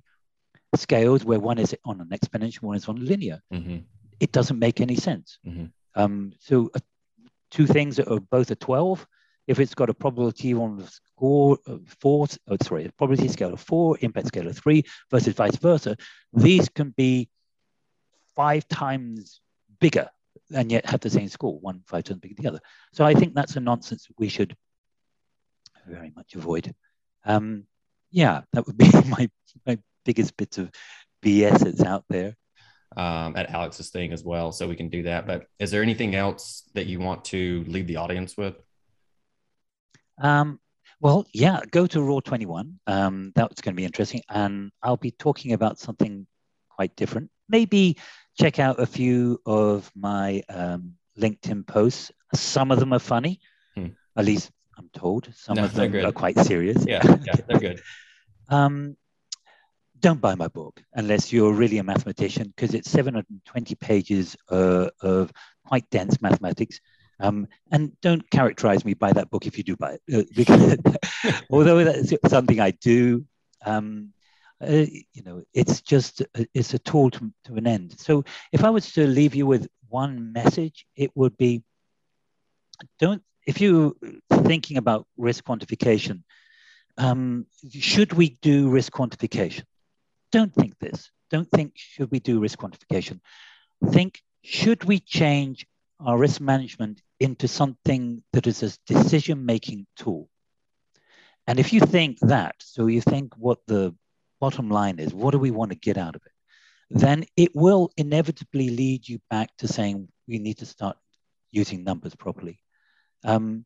scales 0.75 1.23
where 1.23 1.39
one 1.39 1.59
is 1.59 1.75
on 1.85 2.01
an 2.01 2.09
exponential, 2.09 2.63
one 2.63 2.77
is 2.77 2.87
on 2.87 3.03
linear 3.03 3.41
hmm 3.51 3.77
it 4.19 4.31
doesn't 4.31 4.59
make 4.59 4.79
any 4.79 4.95
sense. 4.95 5.37
Mhm. 5.45 5.71
Um, 5.95 6.33
so 6.39 6.69
uh, 6.73 6.79
two 7.53 7.67
things 7.67 7.97
that 7.97 8.11
are 8.11 8.19
both 8.19 8.49
a 8.49 8.55
12, 8.55 9.05
if 9.45 9.59
it's 9.59 9.75
got 9.75 9.89
a 9.89 9.93
probability 9.93 10.53
on 10.53 10.77
the 10.77 10.87
score 10.87 11.59
of 11.67 11.81
four, 11.99 12.27
oh, 12.47 12.57
sorry, 12.63 12.85
a 12.85 12.91
probability 12.93 13.31
scale 13.31 13.53
of 13.53 13.59
four, 13.59 13.97
impact 14.01 14.27
scale 14.27 14.47
of 14.47 14.57
three 14.57 14.83
versus 15.11 15.35
vice 15.35 15.57
versa, 15.57 15.95
these 16.33 16.67
can 16.69 16.89
be 16.97 17.29
five 18.35 18.67
times 18.67 19.39
bigger 19.79 20.09
and 20.53 20.71
yet 20.71 20.85
have 20.87 21.01
the 21.01 21.09
same 21.09 21.27
score, 21.29 21.59
one 21.59 21.83
five 21.85 22.03
times 22.03 22.19
bigger 22.19 22.33
than 22.35 22.43
the 22.43 22.49
other. 22.49 22.61
So 22.91 23.05
I 23.05 23.13
think 23.13 23.35
that's 23.35 23.55
a 23.55 23.59
nonsense 23.59 24.07
we 24.17 24.29
should 24.29 24.55
very 25.87 26.11
much 26.15 26.33
avoid. 26.33 26.73
Um, 27.23 27.65
yeah, 28.09 28.41
that 28.53 28.65
would 28.65 28.77
be 28.77 28.89
my, 29.07 29.29
my 29.65 29.77
biggest 30.05 30.35
bit 30.37 30.57
of 30.57 30.71
BS 31.23 31.59
that's 31.59 31.83
out 31.83 32.05
there. 32.09 32.35
Um, 32.95 33.35
at 33.35 33.49
Alex's 33.49 33.89
thing 33.89 34.11
as 34.13 34.23
well, 34.23 34.51
so 34.51 34.67
we 34.67 34.75
can 34.75 34.89
do 34.89 35.03
that. 35.03 35.25
But 35.25 35.47
is 35.59 35.71
there 35.71 35.81
anything 35.81 36.13
else 36.15 36.69
that 36.75 36.85
you 36.85 36.99
want 36.99 37.25
to 37.25 37.63
leave 37.67 37.87
the 37.87 37.95
audience 37.97 38.37
with? 38.37 38.55
Um, 40.19 40.59
well, 40.99 41.25
yeah, 41.33 41.61
go 41.71 41.87
to 41.87 42.01
RAW 42.01 42.19
21. 42.19 42.79
Um, 42.87 43.31
that's 43.35 43.61
going 43.61 43.73
to 43.73 43.77
be 43.77 43.85
interesting. 43.85 44.21
And 44.29 44.71
I'll 44.81 44.97
be 44.97 45.11
talking 45.11 45.53
about 45.53 45.79
something 45.79 46.27
quite 46.69 46.95
different. 46.95 47.29
Maybe 47.49 47.97
check 48.39 48.59
out 48.59 48.79
a 48.79 48.85
few 48.85 49.39
of 49.45 49.91
my 49.95 50.43
um, 50.49 50.93
LinkedIn 51.19 51.67
posts. 51.67 52.11
Some 52.35 52.71
of 52.71 52.79
them 52.79 52.93
are 52.93 52.99
funny, 52.99 53.39
Hmm. 53.75 53.87
at 54.15 54.25
least 54.25 54.51
I'm 54.77 54.89
told. 54.93 55.29
Some 55.35 55.55
No, 55.55 55.65
of 55.65 55.73
them 55.73 55.91
good. 55.91 56.05
are 56.05 56.11
quite 56.11 56.37
serious. 56.39 56.85
Yeah, 56.87 57.01
yeah, 57.25 57.35
they're 57.47 57.59
good. 57.59 57.81
Um, 58.49 58.97
don't 60.03 60.19
buy 60.19 60.35
my 60.35 60.49
book 60.49 60.83
unless 60.93 61.31
you're 61.31 61.53
really 61.53 61.77
a 61.77 61.83
mathematician 61.83 62.53
because 62.53 62.75
it's 62.75 62.91
720 62.91 63.75
pages 63.75 64.35
uh, 64.49 64.89
of 65.01 65.31
quite 65.65 65.89
dense 65.89 66.21
mathematics. 66.21 66.81
Um, 67.21 67.47
and 67.71 67.93
don't 68.01 68.29
characterize 68.29 68.83
me 68.83 68.95
by 68.95 69.13
that 69.13 69.29
book 69.29 69.47
if 69.47 69.57
you 69.57 69.63
do 69.63 69.77
buy 69.77 69.93
it, 69.93 70.01
uh, 70.13 70.23
because 70.35 70.77
although 71.49 71.83
that's 71.85 72.13
something 72.27 72.59
I 72.59 72.71
do, 72.71 73.25
um, 73.65 74.09
uh, 74.61 74.85
you 75.13 75.23
know, 75.25 75.43
it's 75.53 75.81
just 75.81 76.21
it's 76.53 76.73
a 76.73 76.79
tool 76.79 77.09
to, 77.11 77.31
to 77.45 77.55
an 77.55 77.65
end. 77.65 77.97
So 77.97 78.25
if 78.51 78.63
I 78.63 78.69
was 78.71 78.91
to 78.93 79.07
leave 79.07 79.35
you 79.35 79.45
with 79.45 79.67
one 79.87 80.33
message, 80.33 80.85
it 80.95 81.11
would 81.15 81.37
be: 81.37 81.63
don't 82.99 83.21
if 83.45 83.61
you're 83.61 83.93
thinking 84.31 84.77
about 84.77 85.07
risk 85.17 85.45
quantification, 85.45 86.23
um, 86.97 87.45
should 87.71 88.13
we 88.13 88.37
do 88.41 88.69
risk 88.69 88.91
quantification? 88.91 89.63
Don't 90.33 90.53
think 90.53 90.77
this. 90.79 91.11
Don't 91.29 91.49
think, 91.51 91.73
should 91.75 92.11
we 92.11 92.19
do 92.19 92.39
risk 92.39 92.59
quantification? 92.59 93.19
Think, 93.91 94.19
should 94.43 94.83
we 94.83 94.99
change 94.99 95.65
our 95.99 96.17
risk 96.17 96.41
management 96.41 97.01
into 97.19 97.47
something 97.47 98.23
that 98.33 98.47
is 98.47 98.63
a 98.63 98.71
decision 98.93 99.45
making 99.45 99.85
tool? 99.95 100.27
And 101.45 101.59
if 101.59 101.71
you 101.71 101.81
think 101.81 102.17
that, 102.21 102.55
so 102.59 102.87
you 102.87 102.99
think 102.99 103.35
what 103.37 103.59
the 103.67 103.95
bottom 104.41 104.69
line 104.69 104.97
is, 104.99 105.13
what 105.13 105.31
do 105.31 105.39
we 105.39 105.51
want 105.51 105.71
to 105.71 105.77
get 105.77 105.97
out 105.97 106.15
of 106.15 106.21
it? 106.25 106.31
Then 106.89 107.25
it 107.37 107.51
will 107.55 107.91
inevitably 107.95 108.69
lead 108.69 109.07
you 109.07 109.19
back 109.29 109.55
to 109.57 109.67
saying 109.67 110.07
we 110.27 110.39
need 110.39 110.57
to 110.59 110.65
start 110.65 110.97
using 111.51 111.83
numbers 111.83 112.15
properly. 112.15 112.59
Um, 113.23 113.65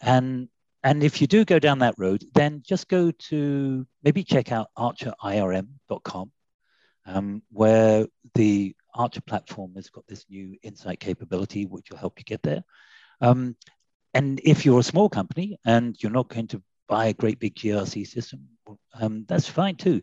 and 0.00 0.48
and 0.84 1.02
if 1.04 1.20
you 1.20 1.26
do 1.26 1.44
go 1.44 1.58
down 1.58 1.78
that 1.80 1.94
road, 1.98 2.24
then 2.34 2.62
just 2.66 2.88
go 2.88 3.10
to 3.10 3.86
maybe 4.02 4.24
check 4.24 4.50
out 4.50 4.68
archerirm.com, 4.76 6.32
um, 7.06 7.42
where 7.50 8.06
the 8.34 8.74
Archer 8.94 9.20
platform 9.20 9.72
has 9.76 9.90
got 9.90 10.06
this 10.06 10.26
new 10.28 10.56
insight 10.62 11.00
capability, 11.00 11.66
which 11.66 11.90
will 11.90 11.98
help 11.98 12.18
you 12.18 12.24
get 12.24 12.42
there. 12.42 12.64
Um, 13.20 13.56
and 14.12 14.40
if 14.44 14.66
you're 14.66 14.80
a 14.80 14.84
small 14.84 15.08
company 15.08 15.58
and 15.64 15.96
you're 16.02 16.12
not 16.12 16.28
going 16.28 16.48
to 16.48 16.62
buy 16.88 17.06
a 17.06 17.14
great 17.14 17.38
big 17.38 17.54
GRC 17.54 18.06
system, 18.06 18.48
um, 19.00 19.24
that's 19.28 19.48
fine 19.48 19.76
too. 19.76 20.02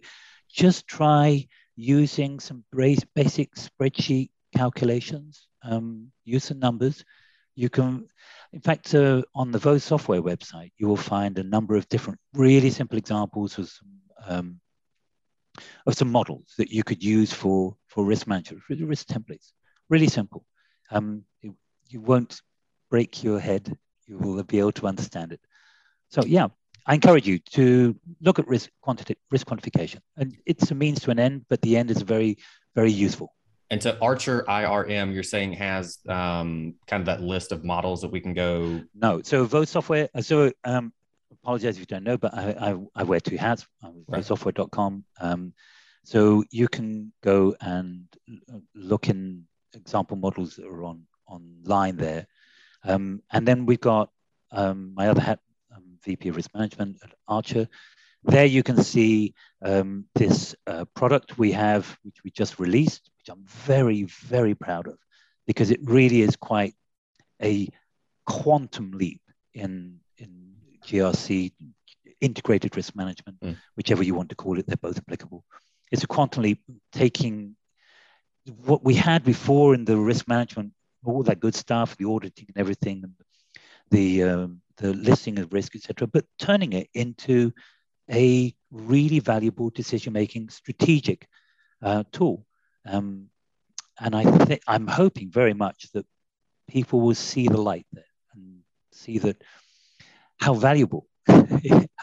Just 0.49 0.87
try 0.87 1.47
using 1.75 2.39
some 2.39 2.63
basic 2.73 3.53
spreadsheet 3.55 4.29
calculations, 4.55 5.47
um, 5.63 6.11
use 6.25 6.45
some 6.45 6.59
numbers. 6.59 7.03
You 7.59 7.69
can, 7.69 8.07
in 8.53 8.61
fact, 8.61 8.95
uh, 8.95 9.21
on 9.35 9.51
the 9.51 9.59
Vose 9.59 9.83
software 9.83 10.21
website, 10.21 10.71
you 10.77 10.87
will 10.87 11.03
find 11.15 11.37
a 11.37 11.43
number 11.43 11.75
of 11.75 11.89
different 11.89 12.17
really 12.33 12.69
simple 12.69 12.97
examples 12.97 13.57
of 13.57 13.69
some, 13.69 13.91
um, 14.25 14.59
of 15.85 15.93
some 15.93 16.09
models 16.09 16.53
that 16.57 16.71
you 16.71 16.83
could 16.85 17.03
use 17.03 17.33
for, 17.33 17.75
for 17.87 18.05
risk 18.05 18.27
management, 18.27 18.63
risk 18.69 19.07
templates. 19.07 19.51
Really 19.89 20.07
simple. 20.07 20.45
Um, 20.89 21.25
you, 21.41 21.53
you 21.89 21.99
won't 21.99 22.41
break 22.89 23.25
your 23.25 23.39
head. 23.41 23.77
You 24.07 24.17
will 24.17 24.41
be 24.43 24.59
able 24.59 24.71
to 24.79 24.87
understand 24.87 25.33
it. 25.33 25.41
So 26.11 26.23
yeah, 26.23 26.47
I 26.85 26.93
encourage 26.93 27.27
you 27.27 27.39
to 27.55 27.93
look 28.21 28.39
at 28.39 28.47
risk 28.47 28.69
risk 29.31 29.45
quantification, 29.47 29.99
and 30.15 30.35
it's 30.45 30.71
a 30.71 30.75
means 30.75 31.01
to 31.01 31.11
an 31.11 31.19
end, 31.19 31.45
but 31.49 31.61
the 31.61 31.75
end 31.75 31.91
is 31.91 32.01
very, 32.01 32.37
very 32.73 32.91
useful. 32.91 33.35
And 33.71 33.81
so 33.81 33.97
Archer 34.01 34.43
IRM, 34.47 35.13
you're 35.13 35.23
saying 35.23 35.53
has 35.53 35.99
um, 36.07 36.75
kind 36.87 37.01
of 37.01 37.05
that 37.05 37.21
list 37.21 37.51
of 37.51 37.63
models 37.63 38.01
that 38.01 38.11
we 38.11 38.19
can 38.19 38.33
go. 38.33 38.81
No, 38.95 39.21
so 39.21 39.45
Vose 39.45 39.69
software. 39.69 40.09
Uh, 40.15 40.21
so 40.21 40.51
um, 40.63 40.91
apologize 41.31 41.75
if 41.75 41.81
you 41.81 41.85
don't 41.85 42.03
know, 42.03 42.17
but 42.17 42.33
I, 42.33 42.49
I, 42.59 42.75
I 42.95 43.03
wear 43.03 43.19
two 43.19 43.37
hats. 43.37 43.67
I'm 43.83 44.03
right. 44.07 44.25
Software.com. 44.25 45.05
Um, 45.21 45.53
so 46.03 46.43
you 46.49 46.67
can 46.67 47.13
go 47.23 47.55
and 47.61 48.05
look 48.73 49.09
in 49.09 49.45
example 49.73 50.17
models 50.17 50.55
that 50.55 50.65
are 50.65 50.83
on 50.83 51.03
online 51.27 51.97
there, 51.97 52.25
um, 52.83 53.21
and 53.31 53.47
then 53.47 53.67
we've 53.67 53.79
got 53.79 54.09
um, 54.51 54.93
my 54.95 55.09
other 55.09 55.21
hat, 55.21 55.39
VP 56.03 56.29
of 56.29 56.35
Risk 56.35 56.51
Management 56.55 56.97
at 57.03 57.13
Archer. 57.27 57.67
There 58.23 58.45
you 58.45 58.63
can 58.63 58.81
see 58.81 59.33
um, 59.61 60.05
this 60.15 60.55
uh, 60.67 60.85
product 60.95 61.37
we 61.37 61.51
have, 61.51 61.97
which 62.03 62.17
we 62.23 62.31
just 62.31 62.59
released, 62.59 63.11
which 63.19 63.29
I'm 63.29 63.43
very, 63.45 64.03
very 64.03 64.55
proud 64.55 64.87
of, 64.87 64.97
because 65.45 65.71
it 65.71 65.79
really 65.83 66.21
is 66.21 66.35
quite 66.35 66.73
a 67.41 67.69
quantum 68.25 68.91
leap 68.91 69.21
in, 69.53 69.99
in 70.17 70.55
GRC, 70.85 71.51
integrated 72.21 72.75
risk 72.75 72.95
management, 72.95 73.39
mm. 73.41 73.57
whichever 73.75 74.03
you 74.03 74.13
want 74.13 74.29
to 74.29 74.35
call 74.35 74.59
it, 74.59 74.67
they're 74.67 74.77
both 74.77 74.97
applicable. 74.97 75.43
It's 75.91 76.03
a 76.03 76.07
quantum 76.07 76.43
leap 76.43 76.61
taking 76.91 77.55
what 78.65 78.83
we 78.83 78.95
had 78.95 79.23
before 79.23 79.73
in 79.73 79.85
the 79.85 79.97
risk 79.97 80.27
management, 80.27 80.73
all 81.03 81.23
that 81.23 81.39
good 81.39 81.55
stuff, 81.55 81.95
the 81.97 82.05
auditing 82.05 82.45
and 82.47 82.57
everything, 82.57 83.03
and 83.03 83.13
the 83.91 84.23
um, 84.23 84.61
the 84.77 84.93
listing 84.93 85.39
of 85.39 85.51
risk, 85.53 85.75
etc., 85.75 86.07
but 86.07 86.25
turning 86.37 86.73
it 86.73 86.89
into 86.93 87.51
a 88.09 88.53
really 88.71 89.19
valuable 89.19 89.69
decision-making 89.69 90.49
strategic 90.49 91.27
uh, 91.81 92.03
tool. 92.11 92.45
Um, 92.85 93.29
and 93.99 94.15
I 94.15 94.23
think 94.23 94.61
I'm 94.67 94.87
hoping 94.87 95.29
very 95.29 95.53
much 95.53 95.87
that 95.93 96.05
people 96.69 97.01
will 97.01 97.15
see 97.15 97.47
the 97.47 97.61
light 97.61 97.85
there 97.91 98.03
and 98.33 98.59
see 98.91 99.17
that 99.19 99.41
how 100.39 100.53
valuable, 100.53 101.07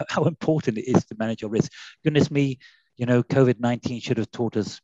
how 0.08 0.24
important 0.24 0.78
it 0.78 0.88
is 0.88 1.04
to 1.06 1.16
manage 1.18 1.42
your 1.42 1.50
risk. 1.50 1.72
Goodness 2.04 2.30
me, 2.30 2.58
you 2.96 3.06
know, 3.06 3.22
COVID 3.22 3.60
19 3.60 4.00
should 4.00 4.18
have 4.18 4.30
taught 4.30 4.56
us 4.56 4.80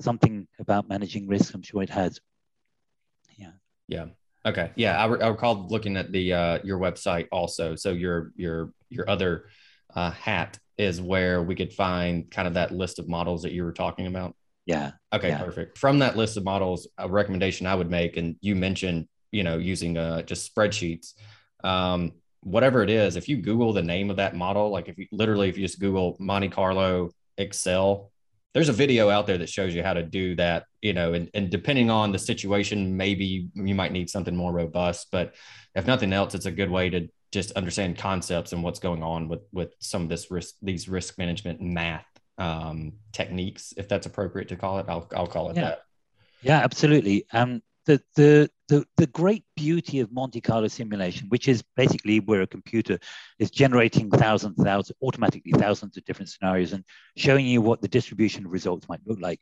something 0.00 0.46
about 0.58 0.88
managing 0.88 1.26
risk. 1.26 1.54
I'm 1.54 1.62
sure 1.62 1.82
it 1.82 1.90
has. 1.90 2.20
Yeah. 3.36 3.52
Yeah. 3.88 4.06
Okay. 4.46 4.72
Yeah, 4.76 5.02
I, 5.02 5.06
re- 5.06 5.20
I 5.20 5.28
recall 5.28 5.66
looking 5.68 5.96
at 5.96 6.12
the 6.12 6.32
uh, 6.32 6.58
your 6.62 6.78
website 6.78 7.28
also. 7.32 7.76
So 7.76 7.92
your 7.92 8.32
your 8.36 8.72
your 8.90 9.08
other 9.08 9.46
uh, 9.94 10.10
hat 10.10 10.58
is 10.76 11.00
where 11.00 11.42
we 11.42 11.54
could 11.54 11.72
find 11.72 12.30
kind 12.30 12.46
of 12.46 12.54
that 12.54 12.70
list 12.70 12.98
of 12.98 13.08
models 13.08 13.42
that 13.42 13.52
you 13.52 13.64
were 13.64 13.72
talking 13.72 14.06
about. 14.06 14.36
Yeah. 14.66 14.92
Okay. 15.12 15.28
Yeah. 15.28 15.42
Perfect. 15.42 15.78
From 15.78 15.98
that 15.98 16.16
list 16.16 16.36
of 16.36 16.44
models, 16.44 16.88
a 16.98 17.08
recommendation 17.08 17.66
I 17.66 17.74
would 17.74 17.90
make, 17.90 18.16
and 18.16 18.36
you 18.40 18.54
mentioned, 18.54 19.08
you 19.30 19.42
know, 19.42 19.58
using 19.58 19.96
uh, 19.98 20.22
just 20.22 20.54
spreadsheets. 20.54 21.14
Um, 21.62 22.12
whatever 22.40 22.82
it 22.82 22.90
is, 22.90 23.16
if 23.16 23.28
you 23.28 23.38
Google 23.38 23.72
the 23.72 23.82
name 23.82 24.10
of 24.10 24.16
that 24.16 24.36
model, 24.36 24.70
like 24.70 24.88
if 24.88 24.98
you 24.98 25.06
literally 25.12 25.48
if 25.48 25.58
you 25.58 25.64
just 25.66 25.80
Google 25.80 26.16
Monte 26.18 26.48
Carlo 26.48 27.10
Excel, 27.36 28.10
there's 28.54 28.68
a 28.68 28.72
video 28.72 29.10
out 29.10 29.26
there 29.26 29.38
that 29.38 29.48
shows 29.48 29.74
you 29.74 29.82
how 29.82 29.92
to 29.92 30.02
do 30.02 30.34
that 30.36 30.64
you 30.80 30.92
know 30.92 31.12
and, 31.12 31.28
and 31.34 31.50
depending 31.50 31.90
on 31.90 32.12
the 32.12 32.18
situation 32.18 32.96
maybe 32.96 33.48
you 33.54 33.74
might 33.74 33.92
need 33.92 34.08
something 34.08 34.34
more 34.34 34.52
robust 34.52 35.08
but 35.10 35.34
if 35.74 35.86
nothing 35.86 36.12
else 36.12 36.34
it's 36.34 36.46
a 36.46 36.50
good 36.50 36.70
way 36.70 36.88
to 36.88 37.08
just 37.32 37.50
understand 37.52 37.98
concepts 37.98 38.52
and 38.52 38.62
what's 38.62 38.78
going 38.78 39.02
on 39.02 39.28
with 39.28 39.40
with 39.52 39.74
some 39.80 40.02
of 40.02 40.08
this 40.08 40.30
risk 40.30 40.54
these 40.62 40.88
risk 40.88 41.18
management 41.18 41.60
math 41.60 42.06
um, 42.38 42.94
techniques 43.12 43.72
if 43.76 43.88
that's 43.88 44.06
appropriate 44.06 44.48
to 44.48 44.56
call 44.56 44.78
it 44.78 44.86
i'll, 44.88 45.08
I'll 45.14 45.26
call 45.26 45.50
it 45.50 45.56
yeah. 45.56 45.62
that 45.62 45.82
yeah 46.42 46.58
absolutely 46.58 47.26
um, 47.32 47.62
the, 47.86 48.02
the, 48.16 48.50
the, 48.68 48.86
the 48.96 49.06
great 49.06 49.44
beauty 49.56 50.00
of 50.00 50.12
Monte 50.12 50.40
Carlo 50.40 50.68
simulation, 50.68 51.28
which 51.28 51.48
is 51.48 51.62
basically 51.76 52.20
where 52.20 52.42
a 52.42 52.46
computer 52.46 52.98
is 53.38 53.50
generating 53.50 54.10
thousands, 54.10 54.62
thousands, 54.62 54.96
automatically 55.02 55.52
thousands 55.52 55.96
of 55.96 56.04
different 56.04 56.30
scenarios 56.30 56.72
and 56.72 56.84
showing 57.16 57.46
you 57.46 57.60
what 57.60 57.82
the 57.82 57.88
distribution 57.88 58.46
of 58.46 58.52
results 58.52 58.88
might 58.88 59.00
look 59.06 59.20
like, 59.20 59.40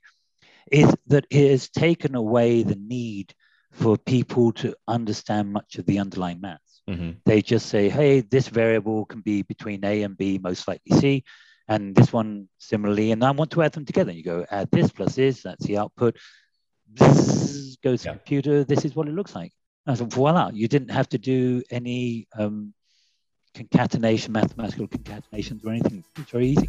is 0.70 0.94
that 1.06 1.26
it 1.30 1.50
has 1.50 1.68
taken 1.68 2.14
away 2.14 2.62
the 2.62 2.76
need 2.76 3.34
for 3.72 3.96
people 3.96 4.52
to 4.52 4.74
understand 4.86 5.52
much 5.52 5.76
of 5.76 5.86
the 5.86 5.98
underlying 5.98 6.40
maths. 6.40 6.82
Mm-hmm. 6.88 7.12
They 7.24 7.42
just 7.42 7.66
say, 7.66 7.88
hey, 7.88 8.20
this 8.20 8.48
variable 8.48 9.06
can 9.06 9.20
be 9.20 9.42
between 9.42 9.84
A 9.84 10.02
and 10.02 10.16
B, 10.16 10.38
most 10.42 10.68
likely 10.68 10.98
C, 10.98 11.24
and 11.68 11.94
this 11.94 12.12
one 12.12 12.48
similarly, 12.58 13.12
and 13.12 13.24
I 13.24 13.30
want 13.30 13.50
to 13.52 13.62
add 13.62 13.72
them 13.72 13.84
together. 13.84 14.12
You 14.12 14.22
go 14.22 14.46
add 14.50 14.70
this 14.70 14.90
plus 14.90 15.14
this, 15.14 15.42
that's 15.42 15.64
the 15.66 15.78
output 15.78 16.16
goes 17.82 18.04
yeah. 18.04 18.12
to 18.12 18.18
computer. 18.18 18.64
This 18.64 18.84
is 18.84 18.94
what 18.94 19.08
it 19.08 19.14
looks 19.14 19.34
like. 19.34 19.52
And 19.86 19.98
so 19.98 20.04
voila, 20.04 20.50
you 20.52 20.68
didn't 20.68 20.90
have 20.90 21.08
to 21.10 21.18
do 21.18 21.62
any 21.70 22.28
um, 22.38 22.72
concatenation, 23.54 24.32
mathematical 24.32 24.86
concatenations 24.86 25.64
or 25.64 25.70
anything. 25.70 26.04
It's 26.18 26.30
very 26.30 26.48
easy. 26.48 26.68